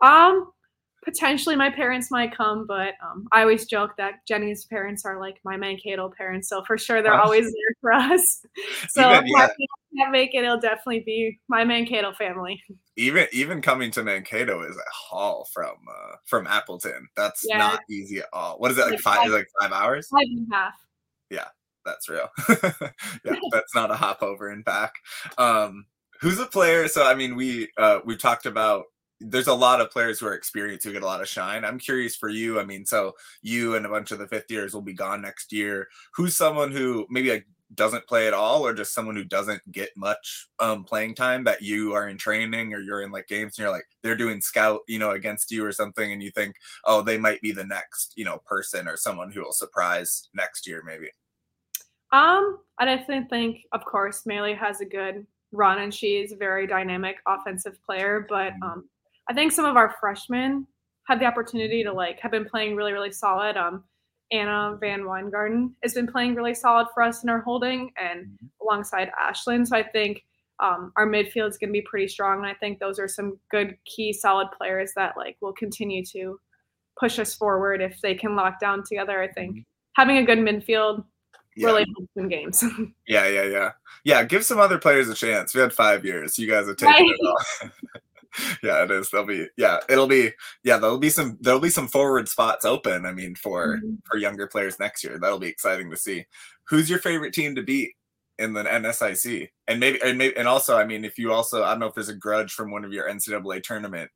[0.01, 0.49] Um,
[1.03, 5.39] potentially my parents might come, but um, I always joke that Jenny's parents are like
[5.43, 8.41] my Mankato parents, so for sure they're always there for us.
[8.89, 9.45] So even, yeah.
[9.45, 12.61] if I can't make it, it'll definitely be my Mankato family.
[12.97, 17.07] Even even coming to Mankato is a haul from uh, from Appleton.
[17.15, 17.57] That's yeah.
[17.57, 18.59] not easy at all.
[18.59, 20.09] What is it like, like five, five like five hours?
[20.09, 20.73] Five and a half.
[21.29, 21.47] Yeah,
[21.85, 22.27] that's real.
[23.23, 24.95] yeah, that's not a hop over and back.
[25.37, 25.85] Um,
[26.19, 26.89] who's a player?
[26.89, 28.85] So I mean, we uh, we talked about
[29.19, 31.65] there's a lot of players who are experienced who get a lot of shine.
[31.65, 32.59] I'm curious for you.
[32.59, 35.51] I mean, so you and a bunch of the fifth years will be gone next
[35.51, 35.87] year.
[36.15, 39.89] Who's someone who maybe like doesn't play at all, or just someone who doesn't get
[39.95, 43.63] much um, playing time that you are in training or you're in like games and
[43.63, 46.55] you're like they're doing scout, you know, against you or something, and you think,
[46.85, 50.65] oh, they might be the next, you know, person or someone who will surprise next
[50.65, 51.09] year, maybe.
[52.11, 56.65] Um, I definitely think, of course, Melee has a good run and she's a very
[56.65, 58.63] dynamic offensive player, but mm-hmm.
[58.63, 58.89] um,
[59.29, 60.67] I think some of our freshmen
[61.07, 63.57] had the opportunity to like have been playing really, really solid.
[63.57, 63.83] Um,
[64.31, 68.45] Anna Van Weingarten has been playing really solid for us in our holding and mm-hmm.
[68.61, 69.65] alongside Ashlyn.
[69.67, 70.23] So I think
[70.59, 72.39] um, our midfield is going to be pretty strong.
[72.39, 76.39] And I think those are some good key solid players that like will continue to
[76.99, 79.21] push us forward if they can lock down together.
[79.21, 79.61] I think mm-hmm.
[79.93, 81.03] having a good midfield
[81.55, 81.67] yeah.
[81.67, 82.63] really helps in games.
[83.07, 83.71] yeah, yeah, yeah.
[84.03, 85.55] Yeah, give some other players a chance.
[85.55, 86.37] We had five years.
[86.37, 87.05] You guys have taken right.
[87.05, 87.69] it all.
[88.63, 89.09] yeah, it is.
[89.09, 90.31] There'll be yeah, it'll be
[90.63, 93.05] yeah, there'll be some there'll be some forward spots open.
[93.05, 93.95] I mean, for mm-hmm.
[94.05, 96.25] for younger players next year, that'll be exciting to see.
[96.65, 97.93] Who's your favorite team to beat
[98.37, 99.49] in the NSIC?
[99.67, 101.95] And maybe and maybe and also, I mean, if you also I don't know if
[101.95, 104.11] there's a grudge from one of your NCAA tournament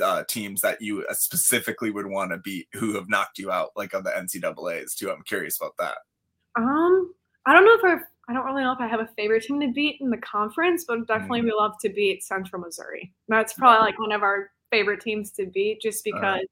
[0.00, 3.70] uh, teams that you uh, specifically would want to beat who have knocked you out,
[3.76, 5.10] like on the NCAA's too.
[5.10, 5.98] I'm curious about that.
[6.56, 7.12] Um,
[7.46, 9.60] I don't know if I've I don't really know if I have a favorite team
[9.60, 11.46] to beat in the conference, but definitely mm-hmm.
[11.46, 13.12] we love to beat Central Missouri.
[13.28, 16.46] That's probably like one of our favorite teams to beat just because uh,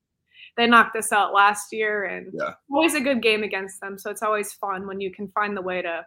[0.56, 2.52] they knocked us out last year and yeah.
[2.70, 3.98] always a good game against them.
[3.98, 6.06] So it's always fun when you can find the way to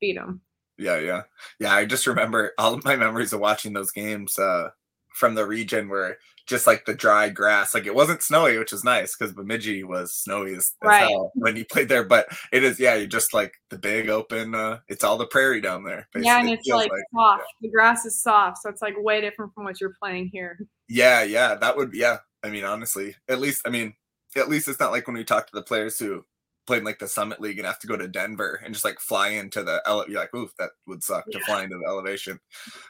[0.00, 0.40] beat them.
[0.78, 1.22] Yeah, yeah.
[1.60, 4.70] Yeah, I just remember all of my memories of watching those games uh,
[5.14, 7.72] from the region where just like the dry grass.
[7.72, 11.08] Like it wasn't snowy, which is nice because Bemidji was snowy as, as right.
[11.08, 12.04] hell when you played there.
[12.04, 14.54] But it is, yeah, you just like the big open.
[14.54, 16.08] uh It's all the prairie down there.
[16.12, 16.26] Basically.
[16.26, 17.44] Yeah, and it's like, like, soft.
[17.60, 17.68] Yeah.
[17.68, 20.58] The grass is soft, so it's like way different from what you're playing here.
[20.88, 21.94] Yeah, yeah, that would.
[21.94, 23.94] Yeah, I mean, honestly, at least, I mean,
[24.36, 26.24] at least it's not like when we talk to the players who
[26.66, 28.98] played in like the Summit League and have to go to Denver and just like
[29.00, 31.44] fly into the ele- you're like, oof, that would suck to Yeah.
[31.46, 32.40] fly into the elevation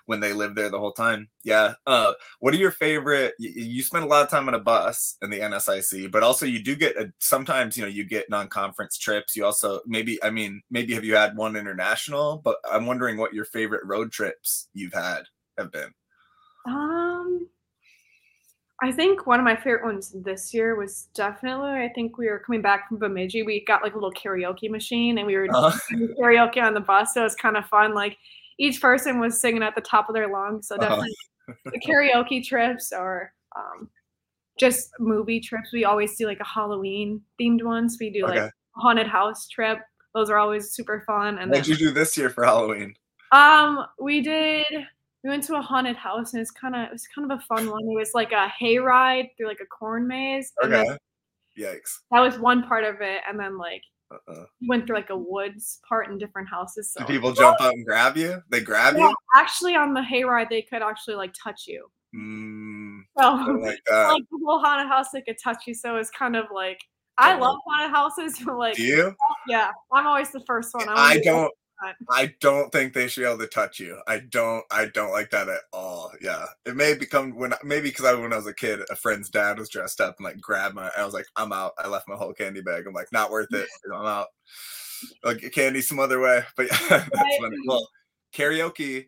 [0.06, 1.28] when they live there the whole time.
[1.42, 1.74] Yeah.
[1.86, 3.34] Uh, what are your favorite?
[3.38, 6.46] You, you spend a lot of time on a bus in the NSIC, but also
[6.46, 9.34] you do get a, sometimes you know you get non-conference trips.
[9.36, 12.40] You also maybe I mean maybe have you had one international?
[12.44, 15.24] But I'm wondering what your favorite road trips you've had
[15.58, 15.92] have been.
[16.66, 17.48] Um,
[18.82, 21.70] I think one of my favorite ones this year was definitely.
[21.70, 23.42] I think we were coming back from Bemidji.
[23.42, 25.78] We got like a little karaoke machine, and we were Uh-huh.
[25.90, 27.14] doing karaoke on the bus.
[27.14, 27.94] So it was kind of fun.
[27.94, 28.16] Like
[28.58, 30.68] each person was singing at the top of their lungs.
[30.68, 30.88] So Uh-huh.
[30.88, 31.16] definitely
[31.72, 33.88] the karaoke trips or um,
[34.58, 35.72] just movie trips.
[35.72, 37.96] We always do like a Halloween themed ones.
[38.00, 38.46] We do like Okay.
[38.46, 39.78] a haunted house trip.
[40.14, 41.38] Those are always super fun.
[41.38, 42.96] And What'd then, you do this year for Halloween?
[43.32, 44.66] um, we did.
[45.24, 47.42] We went to a haunted house and it's kind of it was kind of a
[47.42, 47.80] fun one.
[47.82, 50.52] It was like a hayride through like a corn maze.
[50.62, 50.96] And then Okay.
[51.58, 52.00] Yikes.
[52.10, 54.44] that was one part of it, and then like Uh-uh.
[54.60, 56.92] we went through like a woods part in different houses.
[56.92, 58.42] So Do people jump out and grab you?
[58.50, 59.14] They grab Yeah, you?
[59.34, 61.86] actually on the hayride they could actually like touch you.
[62.14, 64.08] Mm, So I like that.
[64.08, 65.74] like the whole haunted house they could touch you.
[65.74, 66.80] So it's kind of like
[67.16, 69.14] I love haunted houses, but like Do you?
[69.48, 70.88] yeah, I'm always the first one.
[70.88, 71.50] I'm I don't.
[72.10, 74.00] I don't think they should be able to touch you.
[74.06, 74.64] I don't.
[74.70, 76.12] I don't like that at all.
[76.20, 79.28] Yeah, it may become when maybe because I when I was a kid, a friend's
[79.28, 80.90] dad was dressed up and like grabbed my.
[80.96, 81.72] I was like, I'm out.
[81.78, 82.86] I left my whole candy bag.
[82.86, 83.68] I'm like, not worth it.
[83.94, 84.28] I'm out.
[85.22, 86.44] Like get candy some other way.
[86.56, 87.38] But yeah, that's Right.
[87.40, 87.56] funny.
[87.66, 87.86] Well,
[88.34, 89.06] karaoke.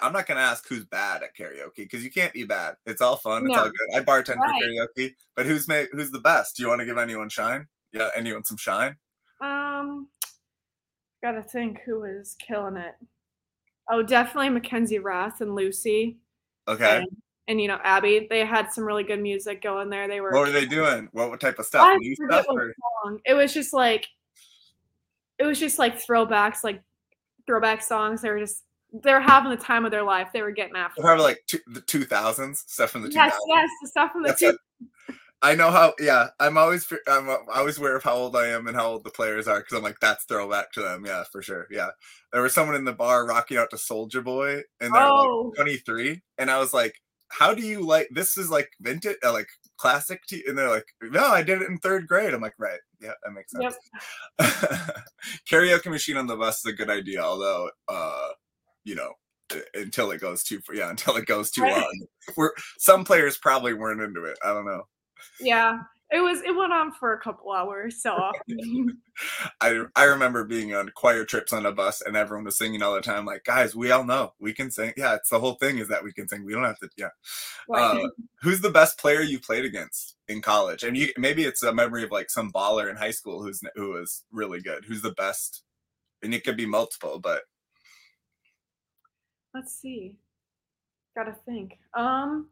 [0.00, 2.76] I'm not gonna ask who's bad at karaoke because you can't be bad.
[2.86, 3.44] It's all fun.
[3.46, 3.96] It's all good.
[3.96, 4.54] I bartend Right.
[4.62, 4.68] for
[5.02, 6.56] karaoke, but who's made who's the best?
[6.56, 7.66] Do you want to give anyone shine?
[7.92, 8.96] Yeah, anyone some shine?
[9.40, 10.08] Um,
[11.24, 12.94] gotta think who is killing it.
[13.90, 16.18] Oh, definitely Mackenzie Rath and Lucy.
[16.68, 16.98] Okay.
[16.98, 17.06] And,
[17.48, 20.06] and you know Abby, they had some really good music going there.
[20.06, 20.32] They were.
[20.32, 21.08] What were they doing?
[21.12, 21.86] What, type of stuff?
[21.86, 23.20] I New stuff or song.
[23.24, 24.06] It was just like,
[25.38, 26.82] it was just like throwbacks, like
[27.46, 28.20] throwback songs.
[28.20, 28.62] They were just
[29.02, 30.28] they were having the time of their life.
[30.32, 31.00] They were getting after.
[31.00, 33.48] probably like two, the two thousands stuff from the two Yes, thousands.
[33.48, 34.58] yes, the stuff from the two.
[35.44, 35.92] I know how.
[36.00, 39.10] Yeah, I'm always I'm always aware of how old I am and how old the
[39.10, 41.04] players are because I'm like that's throwback to them.
[41.04, 41.66] Yeah, for sure.
[41.70, 41.90] Yeah,
[42.32, 45.52] there was someone in the bar rocking out to Soulja Boy and they're Oh.
[45.56, 46.94] like 23, and I was like,
[47.28, 48.38] how do you like this?
[48.38, 51.76] Is like vintage, uh, like classic tea, and they're like, no, I did it in
[51.78, 52.32] third grade.
[52.32, 53.76] I'm like, right, yeah, that makes sense.
[54.40, 54.50] Yep.
[55.50, 58.28] Karaoke machine on the bus is a good idea, although, uh,
[58.84, 59.12] you know,
[59.74, 62.06] until it goes too yeah until it goes too long.
[62.36, 64.38] We're some players probably weren't into it.
[64.44, 64.84] I don't know.
[65.40, 66.42] Yeah, it was.
[66.42, 68.00] It went on for a couple hours.
[68.00, 68.16] So
[69.60, 72.94] I I remember being on choir trips on a bus and everyone was singing all
[72.94, 73.24] the time.
[73.24, 74.92] Like, guys, we all know we can sing.
[74.96, 76.44] Yeah, it's the whole thing is that we can sing.
[76.44, 76.88] We don't have to.
[76.96, 77.08] Yeah.
[77.72, 78.08] Uh,
[78.40, 80.84] who's the best player you played against in college?
[80.84, 83.90] And you maybe it's a memory of like some baller in high school who's who
[83.90, 84.84] was really good.
[84.84, 85.62] Who's the best?
[86.22, 87.42] And it could be multiple, but
[89.52, 90.16] let's see.
[91.16, 91.78] Gotta think.
[91.94, 92.48] Um,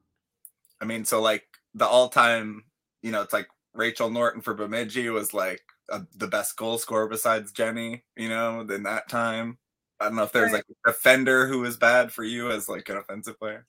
[0.80, 2.64] I mean, so like the all-time,
[3.02, 7.08] you know, it's like Rachel Norton for Bemidji was like uh the best goal scorer
[7.08, 9.58] besides Jenny, you know, in that time.
[10.00, 10.64] I don't know if there's Right.
[10.68, 13.66] like a defender who was bad for you as like an offensive player.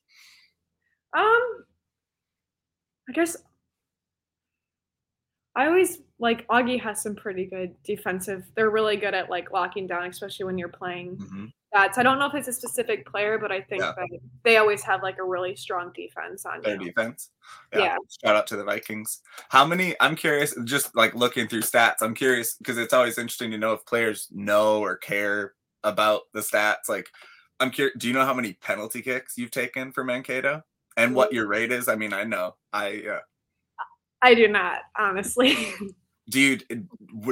[1.16, 1.66] um,
[3.10, 3.38] I guess
[5.56, 8.46] I always like Augie has some pretty good defensive.
[8.56, 11.54] They're really good at like locking down, especially when you're playing Mhm.
[11.74, 11.96] That.
[11.96, 13.94] So I don't know if it's a specific player, but I think Yeah.
[13.98, 17.32] that they always have like a really strong defense on Their defense.
[17.74, 17.98] Yeah.
[18.24, 19.22] Shout out to the Vikings.
[19.50, 19.96] How many?
[20.00, 20.56] I'm curious.
[20.64, 24.28] Just like looking through stats, I'm curious because it's always interesting to know if players
[24.32, 26.88] know or care about the stats.
[26.88, 27.10] Like,
[27.60, 27.96] I'm curious.
[27.98, 30.64] Do you know how many penalty kicks you've taken for Mankato
[30.98, 31.88] and what your rate is?
[31.88, 32.56] I mean, I know.
[32.72, 33.20] I uh,
[34.22, 35.58] I do not, honestly.
[36.30, 36.58] do you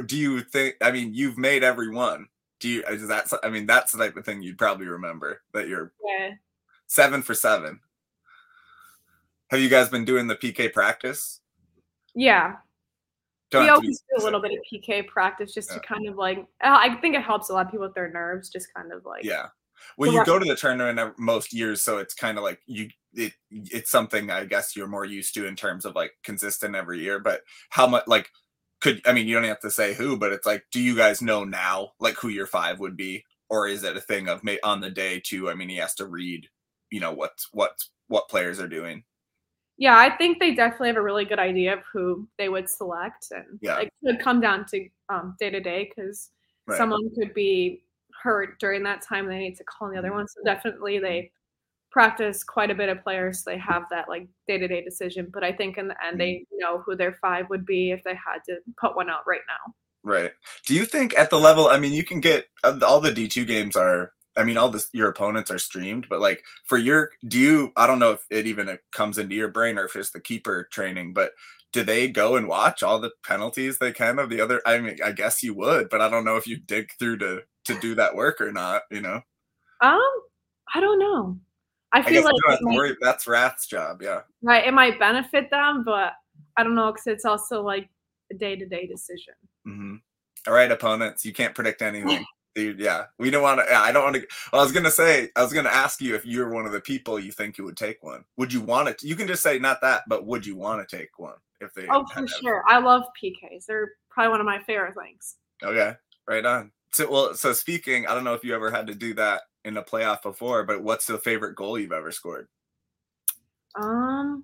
[0.05, 0.75] do you think?
[0.81, 2.27] I mean, you've made every one.
[2.61, 2.83] Do you?
[2.83, 3.27] Is that?
[3.43, 6.31] I mean, that's the type of thing you'd probably remember that you're yeah.
[6.87, 7.79] seven for seven.
[9.49, 11.41] Have you guys been doing the PK practice?
[12.15, 12.55] Yeah.
[13.49, 15.79] Don't we have to be always do a little bit of PK practice just to
[15.81, 18.49] kind of like uh, I think it helps a lot of people with their nerves,
[18.49, 19.47] just kind of like Yeah.
[19.97, 22.89] Well, you go to the tournament most years, so it's kind of like you.
[23.13, 26.99] It it's something I guess you're more used to in terms of like consistent every
[27.01, 27.19] year.
[27.19, 28.29] But how much like
[28.81, 31.21] could I mean you don't have to say who, but it's like, do you guys
[31.21, 34.59] know now like who your five would be, or is it a thing of may
[34.63, 35.49] on the day too?
[35.49, 36.47] I mean, he has to read,
[36.89, 39.03] you know, what what what players are doing.
[39.77, 43.27] Yeah, I think they definitely have a really good idea of who they would select,
[43.31, 43.79] and Yeah.
[43.79, 46.29] it could come down to um, day to day because
[46.69, 47.83] someone could be
[48.21, 49.25] hurt during that time.
[49.25, 50.05] and They need to call the Mm-hmm.
[50.05, 51.31] other one, so definitely they
[51.91, 53.43] practice quite a bit of players.
[53.43, 56.19] So they have that like day to day decision, but I think in the end
[56.19, 56.57] they Mm-hmm.
[56.59, 59.73] know who their five would be if they had to put one out right now.
[60.03, 60.31] Right.
[60.65, 61.67] Do you think at the level?
[61.67, 64.13] I mean, you can get uh, all the D two games are.
[64.37, 67.71] I mean, all this your opponents are streamed, but like for your, do you?
[67.75, 70.19] I don't know if it even uh, comes into your brain or if it's the
[70.21, 71.33] keeper training, but
[71.73, 74.61] do they go and watch all the penalties they can of the other?
[74.65, 77.43] I mean, I guess you would, but I don't know if you dig through to
[77.65, 78.83] to do that work or not.
[78.89, 79.21] You know.
[79.81, 80.11] Um,
[80.73, 81.39] I don't know.
[81.93, 84.01] I feel I like might, worry, that's Rath's job.
[84.01, 84.21] Yeah.
[84.41, 84.65] Right.
[84.65, 86.13] It might benefit them, but
[86.57, 87.89] I don't know because it's also like
[88.31, 89.33] a day to day decision.
[89.67, 89.95] Mm-hmm.
[90.47, 91.25] All right, opponents.
[91.25, 92.25] You can't predict anything.
[92.53, 93.73] Dude, yeah, we don't want to.
[93.73, 94.27] I don't want to.
[94.51, 96.81] Well, I was gonna say, I was gonna ask you if you're one of the
[96.81, 98.25] people you think you would take one.
[98.35, 99.01] Would you want it?
[99.03, 101.87] You can just say not that, but would you want to take one if they?
[101.87, 102.63] Oh, for sure.
[102.67, 103.67] I love PKs.
[103.67, 105.37] They're probably one of my favorite things.
[105.63, 105.93] Okay,
[106.27, 106.71] right on.
[106.91, 109.77] So, well, so speaking, I don't know if you ever had to do that in
[109.77, 112.47] a playoff before, but what's the favorite goal you've ever scored?
[113.75, 114.43] Um,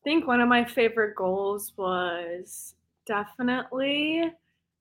[0.00, 2.74] I think one of my favorite goals was
[3.06, 4.32] definitely, I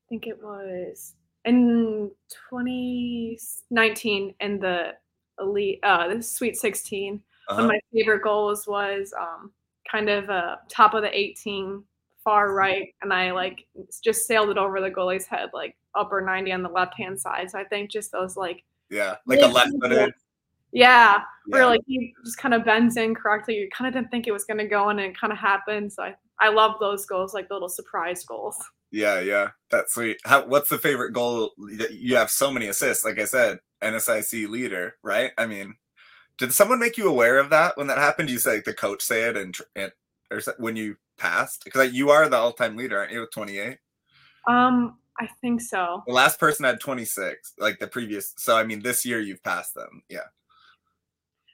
[0.10, 2.12] think it was in
[2.50, 4.94] 2019 in the
[5.40, 7.22] elite, uh, the Sweet 16.
[7.50, 7.56] Uh-huh.
[7.56, 7.74] One of uh-huh.
[7.74, 9.52] my favorite goals was um,
[9.90, 11.84] kind of uh, top of the 18,
[12.24, 13.68] far right, and I like
[14.04, 17.52] just sailed it over the goalie's head, like upper 90 on the left hand side.
[17.52, 20.14] So I think just those like yeah, like a left footed.
[20.72, 23.56] Yeah, yeah, where like he just kind of bends in correctly.
[23.56, 25.38] You kind of didn't think it was going to go, in and it kind of
[25.38, 25.94] happened.
[25.94, 28.58] So I, I love those goals, like the little surprise goals.
[28.92, 30.18] Yeah, yeah, that's sweet.
[30.24, 31.52] How, what's the favorite goal?
[31.78, 35.32] that You have so many assists, like I said, NSIC leader, right?
[35.38, 35.76] I mean,
[36.38, 38.30] did someone make you aware of that when that happened?
[38.30, 39.92] You say like, the coach say it, and, and
[40.32, 43.60] or when you passed, because like, you are the all-time leader, aren't you, with twenty
[43.60, 43.78] eight?
[44.48, 46.04] Um, I think so.
[46.08, 48.34] The last person had 26, like the previous.
[48.38, 50.02] So I mean, this year you've passed them.
[50.10, 50.20] Yeah.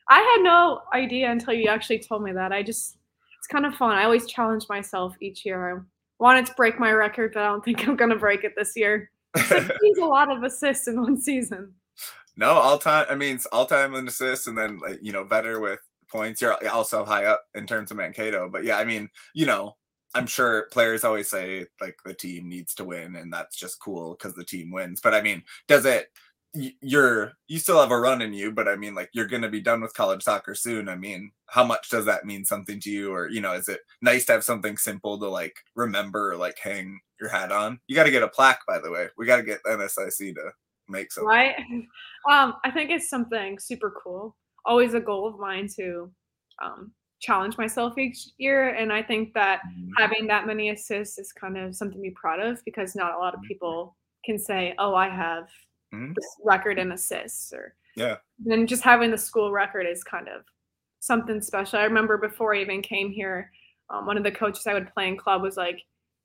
[0.09, 2.51] I had no idea until you actually told me that.
[2.51, 2.97] I just
[3.37, 3.95] it's kind of fun.
[3.95, 5.77] I always challenge myself each year.
[5.77, 5.81] I
[6.19, 9.11] wanted to break my record, but I don't think I'm gonna break it this year.
[9.35, 11.73] It's a lot of assists in one season.
[12.35, 13.05] No, all time.
[13.09, 16.41] I mean, all time in assists, and then like you know, better with points.
[16.41, 19.75] You're also high up in terms of Mankato, but yeah, I mean, you know,
[20.15, 24.11] I'm sure players always say like the team needs to win, and that's just cool
[24.11, 25.01] because the team wins.
[25.01, 26.07] But I mean, does it?
[26.81, 29.61] You're you still have a run in you, but I mean, like you're to be
[29.61, 30.89] done with college soccer soon.
[30.89, 33.81] I mean, how much does that mean something to you, or you know, is it
[34.01, 37.79] nice to have something simple to like remember, or, like hang your hat on?
[37.87, 39.09] You got to get a plaque, by the way.
[39.15, 40.51] We got to get NSIC to
[40.87, 41.27] make something.
[41.27, 41.55] Right.
[42.29, 44.35] Um, I think it's something super cool.
[44.65, 46.11] Always a goal of mine to
[46.61, 48.69] um, challenge myself each year.
[48.69, 49.91] And I think that mm-hmm.
[49.97, 53.17] having that many assists is kind of something to be proud of because not a
[53.17, 53.47] lot of mm-hmm.
[53.47, 55.43] people can say, oh, I have
[55.93, 56.13] mm-hmm.
[56.15, 58.15] this record in assists or yeah.
[58.39, 60.43] Then just having the school record is kind of
[60.99, 61.79] something special.
[61.79, 63.51] I remember before I even came here,
[63.89, 65.81] um, one of the coaches I would play in club was like,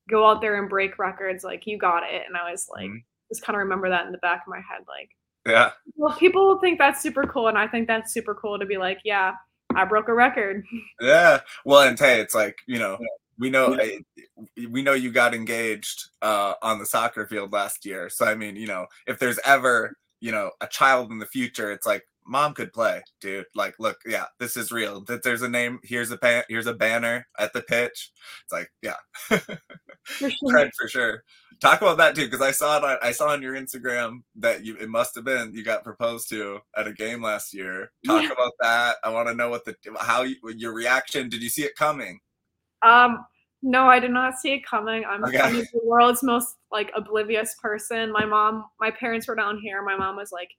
[0.09, 1.43] go out there and break records.
[1.43, 2.23] Like you got it.
[2.27, 2.99] And I was like, mm-hmm.
[3.29, 4.85] just kind of remember that in the back of my head.
[4.87, 5.11] Like,
[5.47, 5.73] yeah.
[5.97, 7.49] Well, people think that's super cool.
[7.49, 9.33] And I think that's super cool to be like, yeah,
[9.77, 10.65] I broke a record.
[11.01, 11.41] Yeah.
[11.65, 12.99] Well, and Tay, it's like you know,
[13.39, 14.67] we know yeah.
[14.71, 18.09] we know you got engaged uh, on the soccer field last year.
[18.09, 21.73] So I mean, you know, if there's ever you know a child in the future,
[21.73, 23.47] it's like mom could play, dude.
[23.55, 25.03] Like, look, yeah, this is real.
[25.03, 25.81] That there's a name.
[25.83, 28.11] Here's a pan, here's a banner at the pitch.
[28.43, 29.39] It's like, yeah, for
[30.31, 30.31] sure.
[30.45, 31.23] Cred for sure.
[31.61, 32.85] Talk about that too, because I saw it.
[32.85, 34.77] On, I saw on your Instagram that you.
[34.77, 37.93] It must have been you got proposed to at a game last year.
[38.07, 38.33] Talk yeah.
[38.33, 38.97] about that.
[39.05, 41.29] I want to know what the how you, your reaction.
[41.29, 42.21] Did you see it coming?
[42.83, 43.25] Um.
[43.67, 45.05] No, I did not see it coming.
[45.09, 45.39] I'm, okay.
[45.39, 48.13] I'm the world's most like oblivious person.
[48.13, 49.83] My mom, my parents were down here.
[49.83, 50.51] My mom was like,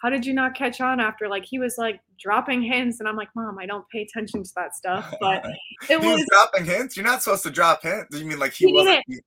[0.00, 3.00] how did you not catch on after like he was like dropping hints?
[3.00, 5.12] And i'm like mom i don't pay attention to that stuff.
[5.20, 5.44] But
[5.90, 6.96] it was, was, dropping hints?
[6.96, 8.08] You're not supposed to drop hints.
[8.10, 9.24] Do you mean like he, he wasn't didn't,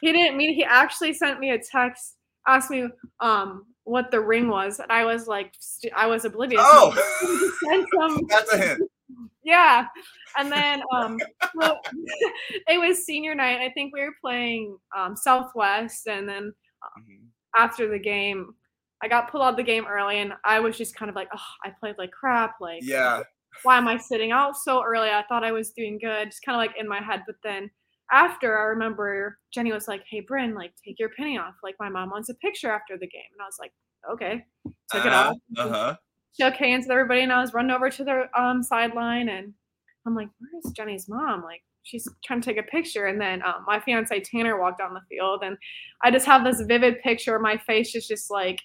[0.00, 2.88] he didn't mean he actually sent me a text asked me
[3.20, 5.52] um what the ring was and i was like
[5.96, 6.62] i was oblivious.
[6.64, 6.94] Oh!
[7.98, 8.90] Some, that's a hint.
[9.42, 9.86] Yeah.
[10.38, 11.18] And then um
[11.54, 11.80] well,
[12.66, 16.44] it was senior night i think we were playing um southwest and then
[16.82, 17.26] um, mm-hmm.
[17.56, 18.54] after the game
[19.04, 21.28] I got pulled out of the game early, and I was just kind of like,
[21.34, 22.54] oh, I played like crap.
[22.58, 23.20] Like, yeah.
[23.62, 25.10] Why am I sitting out so early?
[25.10, 27.20] I thought I was doing good, just kind of like in my head.
[27.26, 27.70] But then
[28.10, 31.52] after, I remember Jenny was like, "Hey, Bryn, like take your penny off.
[31.62, 33.72] Like my mom wants a picture after the game." And I was like,
[34.10, 34.46] "Okay."
[34.90, 35.36] Took uh, it off.
[35.58, 35.96] Uh-huh.
[36.40, 39.52] Shook hands with everybody, and I was running over to the um, sideline, and
[40.06, 43.62] I'm like, "Where's Jenny's mom?" Like she's trying to take a picture and then um,
[43.66, 45.56] my fiance tanner walked on the field and
[46.02, 48.58] i just have this vivid picture my face is just like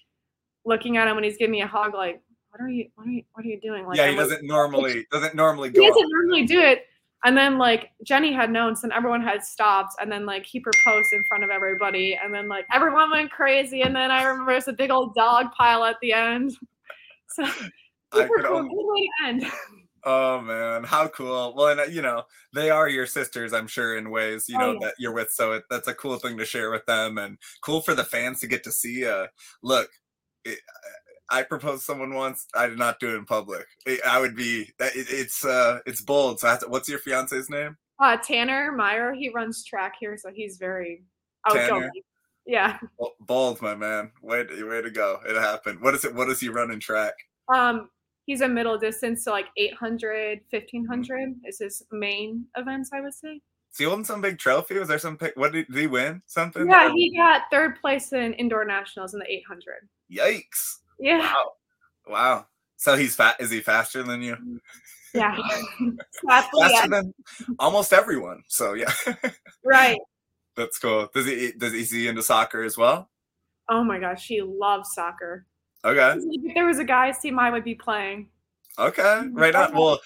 [0.64, 3.10] looking at him when he's giving me a hug, like, what are you, what are
[3.10, 3.86] you, what are you doing?
[3.86, 5.82] Like, yeah, he doesn't normally doesn't normally go.
[5.82, 6.86] He doesn't normally do it.
[7.22, 11.12] And then like Jenny had known, so everyone had stopped, and then like he proposed
[11.12, 14.68] in front of everybody, and then like everyone went crazy, and then I remember there's
[14.68, 16.52] a big old dog pile at the end.
[17.32, 17.46] So
[18.12, 19.46] super cool, to end.
[20.04, 21.54] Oh man, how cool!
[21.54, 24.60] Well, and uh, you know they are your sisters, I'm sure, in ways you oh,
[24.60, 24.86] know oh, yeah.
[24.86, 25.30] that you're with.
[25.30, 28.40] So it, that's a cool thing to share with them, and cool for the fans
[28.40, 29.06] to get to see.
[29.06, 29.26] Uh,
[29.62, 29.90] look,
[31.30, 32.46] I proposed someone once.
[32.54, 33.66] I did not do it in public.
[34.06, 34.70] I would be.
[34.80, 36.40] It's uh, it's bold.
[36.40, 37.76] So to, what's your fiance's name?
[38.00, 39.12] Uh, Tanner Meyer.
[39.12, 41.04] He runs track here, so he's very
[41.46, 41.68] outgoing.
[41.68, 41.90] Tanner.
[42.46, 42.78] Yeah.
[43.20, 44.10] Bold, my man.
[44.22, 45.20] Way to, way to go.
[45.24, 45.80] It happened.
[45.80, 46.14] What is it?
[46.14, 47.14] What does he run in track?
[47.52, 47.90] Um,
[48.26, 51.46] he's a middle distance, so like 800, 1500 mm-hmm.
[51.46, 53.40] is his main events, I would say.
[53.72, 54.78] Is he holding some big trophy?
[54.78, 55.16] Was there some?
[55.36, 56.22] What did, did he win?
[56.26, 56.68] Something?
[56.68, 59.88] Yeah, he got third place in indoor nationals in the 800.
[60.10, 60.78] Yikes!
[60.98, 61.18] Yeah.
[61.18, 61.52] Wow.
[62.08, 62.46] Wow.
[62.76, 63.36] So he's fat.
[63.40, 64.36] Is he faster than you?
[65.14, 65.36] Yeah.
[66.28, 66.86] faster yeah.
[66.86, 67.14] than
[67.58, 68.42] almost everyone.
[68.48, 68.92] So yeah.
[69.64, 69.98] right.
[70.56, 71.08] That's cool.
[71.14, 71.52] Does he?
[71.52, 73.10] Does he see into soccer as well?
[73.68, 75.46] Oh my gosh, she loves soccer.
[75.84, 76.18] Okay.
[76.18, 78.28] If there was a guys team, I would be playing.
[78.78, 79.74] Okay, right on.
[79.74, 80.00] Well,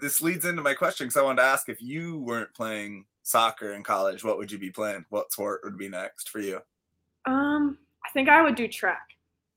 [0.00, 3.74] this leads into my question because I wanted to ask if you weren't playing soccer
[3.74, 5.04] in college, what would you be playing?
[5.10, 6.60] What sport would be next for you?
[7.26, 9.06] Um, I think I would do track.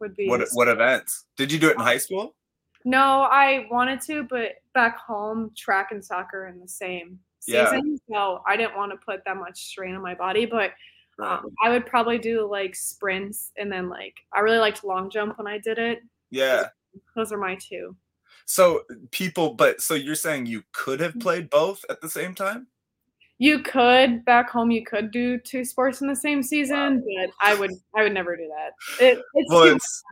[0.01, 0.41] Would be what?
[0.53, 1.25] What events?
[1.37, 2.35] Did you do it in high school?
[2.83, 8.15] No, I wanted to, but back home, track and soccer in the same season, yeah.
[8.15, 10.45] so I didn't want to put that much strain on my body.
[10.45, 10.71] But
[11.23, 15.37] um, I would probably do like sprints and then like I really liked long jump
[15.37, 15.99] when I did it.
[16.31, 16.67] Yeah.
[17.15, 17.95] Those are my two.
[18.45, 18.81] So
[19.11, 21.21] people, but so you're saying you could have mm.
[21.21, 22.67] played both at the same time?
[23.41, 24.69] You could back home.
[24.69, 27.25] You could do two sports in the same season, wow.
[27.25, 27.71] but I would.
[27.95, 29.03] I would never do that.
[29.03, 30.03] It, it's well, it's,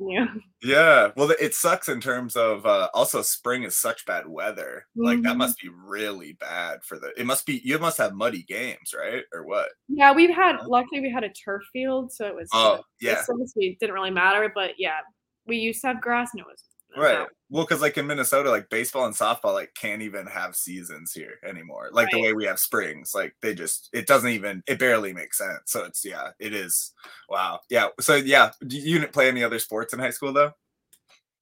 [0.63, 1.11] yeah.
[1.15, 4.87] Well, it sucks in terms of uh, also spring is such bad weather.
[4.97, 5.05] Mm-hmm.
[5.05, 5.37] Like that mm-hmm.
[5.37, 7.13] must be really bad for the.
[7.19, 7.61] It must be.
[7.63, 9.69] You must have muddy games, right, or what?
[9.87, 10.65] Yeah, we've had.
[10.65, 12.49] Luckily, we had a turf field, so it was.
[12.51, 13.21] Oh uh, yeah.
[13.57, 15.01] It didn't really matter, but yeah,
[15.45, 16.63] we used to have grass, and it was
[16.97, 21.13] right well because like in minnesota like baseball and softball like can't even have seasons
[21.13, 22.13] here anymore like right.
[22.13, 25.61] the way we have springs like they just it doesn't even it barely makes sense
[25.65, 26.93] so it's yeah it is
[27.29, 30.51] wow yeah so yeah you didn't play any other sports in high school though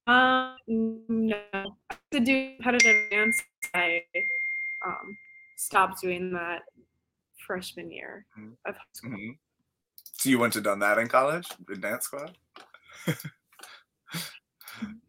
[0.06, 0.56] um
[1.08, 1.38] no
[2.10, 3.42] to do competitive dance
[3.74, 4.02] i
[4.86, 5.16] um
[5.56, 6.62] stopped doing that
[7.46, 8.52] freshman year mm-hmm.
[8.66, 9.30] of high school mm-hmm.
[10.12, 12.36] so you went to done that in college the dance squad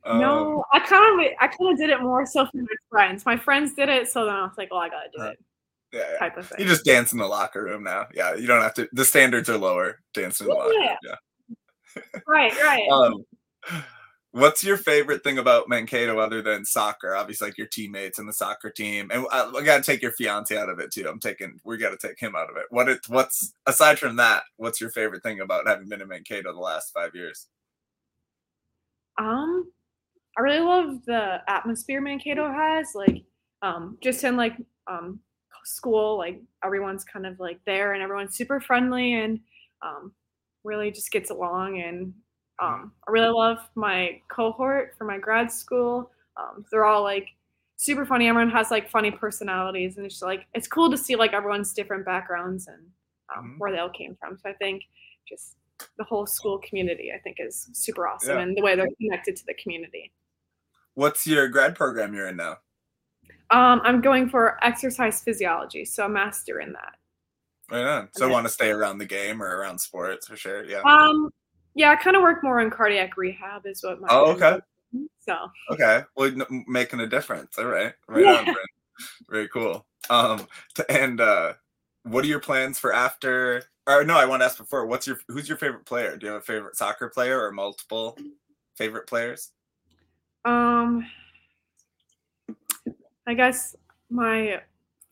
[0.05, 3.25] no, um, I kind of I kind of did it more so for my friends.
[3.25, 5.39] My friends did it, so then I was like, "Oh, I gotta do it."
[5.91, 6.19] Yeah, yeah.
[6.19, 6.59] Type of thing.
[6.59, 8.07] You just dance in the locker room now.
[8.13, 8.87] Yeah, you don't have to.
[8.93, 9.99] The standards are lower.
[10.13, 10.59] Dance in the yeah.
[10.59, 10.97] locker room.
[11.03, 12.21] Yeah.
[12.27, 12.87] right, right.
[12.91, 13.25] Um,
[14.31, 17.15] what's your favorite thing about Mankato other than soccer?
[17.15, 20.11] Obviously, like your teammates and the soccer team, and I, I got to take your
[20.11, 21.07] fiance out of it too.
[21.07, 21.59] I'm taking.
[21.63, 22.65] We got to take him out of it.
[22.69, 22.99] What it?
[23.07, 24.43] What's aside from that?
[24.57, 27.47] What's your favorite thing about having been in Mankato the last five years?
[29.19, 29.71] Um,
[30.37, 32.95] I really love the atmosphere Mankato has.
[32.95, 33.23] Like,
[33.61, 34.55] um, just in like
[34.87, 35.19] um
[35.65, 39.39] school, like everyone's kind of like there and everyone's super friendly and
[39.81, 40.13] um
[40.63, 42.13] really just gets along and
[42.59, 46.09] um I really love my cohort for my grad school.
[46.37, 47.27] Um, they're all like
[47.75, 48.27] super funny.
[48.27, 51.73] Everyone has like funny personalities, and it's just, like it's cool to see like everyone's
[51.73, 52.81] different backgrounds and
[53.35, 53.57] um, mm-hmm.
[53.57, 54.37] where they all came from.
[54.37, 54.83] So I think
[55.27, 55.55] just
[55.97, 58.43] the whole school community, I think, is super awesome, yeah.
[58.43, 60.11] and the way they're connected to the community.
[60.95, 62.57] What's your grad program you're in now?
[63.51, 66.95] Um, I'm going for exercise physiology, so a master in that.
[67.71, 68.09] Right on.
[68.13, 70.65] So, I want to stay around the game or around sports for sure?
[70.65, 70.81] Yeah.
[70.81, 71.29] Um,
[71.75, 74.07] yeah, I kind of work more on cardiac rehab, is what my.
[74.09, 74.59] Oh, okay.
[75.19, 75.35] So.
[75.71, 76.31] Okay, well,
[76.67, 77.57] making a difference.
[77.57, 78.43] All right, right yeah.
[78.47, 78.55] on,
[79.29, 79.85] Very cool.
[80.09, 80.47] Um,
[80.89, 81.53] and uh,
[82.11, 84.85] what are your plans for after or no, I want to ask before.
[84.85, 86.15] What's your who's your favorite player?
[86.15, 88.17] Do you have a favorite soccer player or multiple
[88.75, 89.51] favorite players?
[90.45, 91.05] Um,
[93.25, 93.75] I guess
[94.09, 94.61] my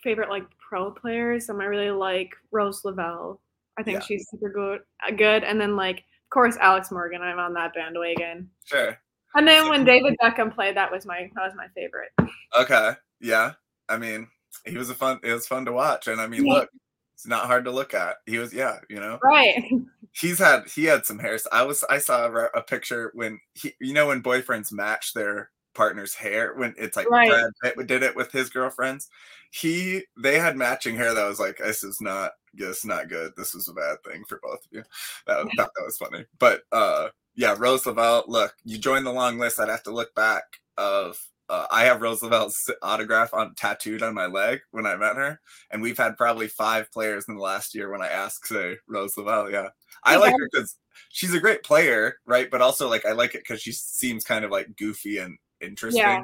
[0.04, 1.50] favorite like pro players.
[1.50, 3.42] Um, I really like Rose Lavelle.
[3.80, 4.06] I think yeah.
[4.06, 4.82] she's super good.
[5.06, 7.22] Uh, good, and then like of course Alex Morgan.
[7.22, 8.50] I'm on that bandwagon.
[8.66, 8.98] Sure.
[9.36, 12.12] And then when David Beckham played, that was my that was my favorite.
[12.60, 12.94] Okay.
[13.20, 13.54] Yeah.
[13.90, 14.28] I mean,
[14.66, 15.20] he was a fun.
[15.24, 16.54] It was fun to watch, and I mean, yeah.
[16.54, 16.70] look,
[17.18, 18.18] it's not hard to look at.
[18.28, 19.72] He was, yeah, you know, right.
[20.12, 21.48] He's had he had some hairs.
[21.52, 25.50] I was I saw a, a, picture when he, you know, when boyfriends match their
[25.74, 27.28] partner's hair when it's like right.
[27.28, 29.10] Brad Pitt did it with his girlfriends.
[29.50, 33.32] He they had matching hair that was like this is not this is not good.
[33.36, 34.84] This is a bad thing for both of you.
[35.26, 36.24] That was, that, that was funny.
[36.38, 38.26] But uh yeah, Rose Lavelle.
[38.28, 39.60] Look, you joined the long list.
[39.60, 40.44] I'd have to look back
[40.78, 45.16] of uh, I have Rose Lavelle's autograph on tattooed on my leg when I met
[45.16, 45.40] her,
[45.72, 49.18] and we've had probably five players in the last year when I ask say Rose
[49.18, 49.50] Lavelle.
[49.50, 49.70] Yeah,
[50.04, 50.76] I like her because
[51.10, 52.50] she's a great player, right?
[52.52, 56.02] But also like I like it because she seems kind of like goofy and interesting.
[56.02, 56.24] Yeah,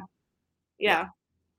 [0.77, 1.05] yeah.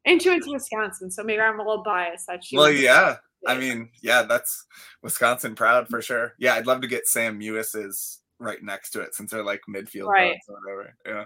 [0.04, 2.56] And she went to Wisconsin, so maybe I'm a little biased that she.
[2.56, 3.16] Well, yeah.
[3.46, 4.66] I mean, yeah, that's
[5.02, 6.34] Wisconsin proud for sure.
[6.38, 10.09] Yeah, I'd love to get Sam Mewis's right next to it since they're like midfield
[10.09, 10.37] right.
[10.49, 10.95] or whatever.
[11.07, 11.24] Yeah.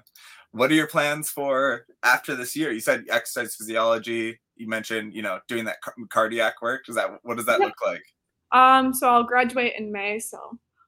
[0.52, 2.72] What are your plans for after this year?
[2.72, 4.38] You said exercise physiology.
[4.56, 5.76] You mentioned, you know, doing that
[6.10, 6.84] cardiac work.
[6.86, 8.02] Does that what does that look like?
[8.52, 10.18] Um, so I'll graduate in May.
[10.18, 10.38] So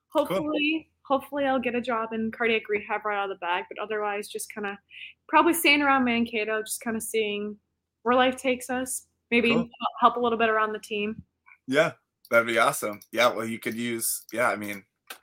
[0.09, 1.19] hopefully, cool.
[1.19, 3.65] hopefully I'll get a job in cardiac rehab right out of the bag.
[3.69, 4.77] But otherwise, just kind of
[5.29, 7.57] probably staying around Mankato, just kind of seeing
[8.03, 9.07] where life takes us.
[9.31, 9.69] Maybe cool.
[10.01, 11.23] help a little bit around the team.
[11.67, 11.93] Yeah,
[12.31, 13.01] that'd be awesome.
[13.13, 14.25] Yeah, well, you could use.
[14.33, 14.83] Yeah, I mean,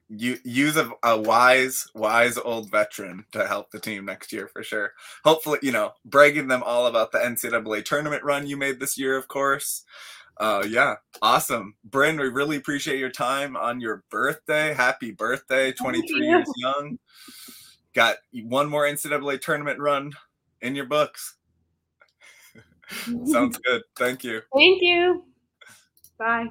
[0.10, 4.64] you use a, a, wise wise old veteran to help the team next year for
[4.64, 4.93] sure.
[5.24, 9.18] Hopefully you know bragging them all about the ncaa tournament run you made this year
[9.18, 9.84] of course.
[10.38, 11.76] Uh yeah awesome.
[11.84, 14.74] Bryn we really appreciate your time on your birthday.
[14.74, 16.99] Happy birthday 23 years young.
[17.93, 20.14] Got one more ncaa tournament run
[20.62, 21.36] in your books.
[23.26, 23.82] Sounds good.
[23.97, 24.41] Thank you.
[24.55, 25.26] Thank you.
[26.18, 26.47] Bye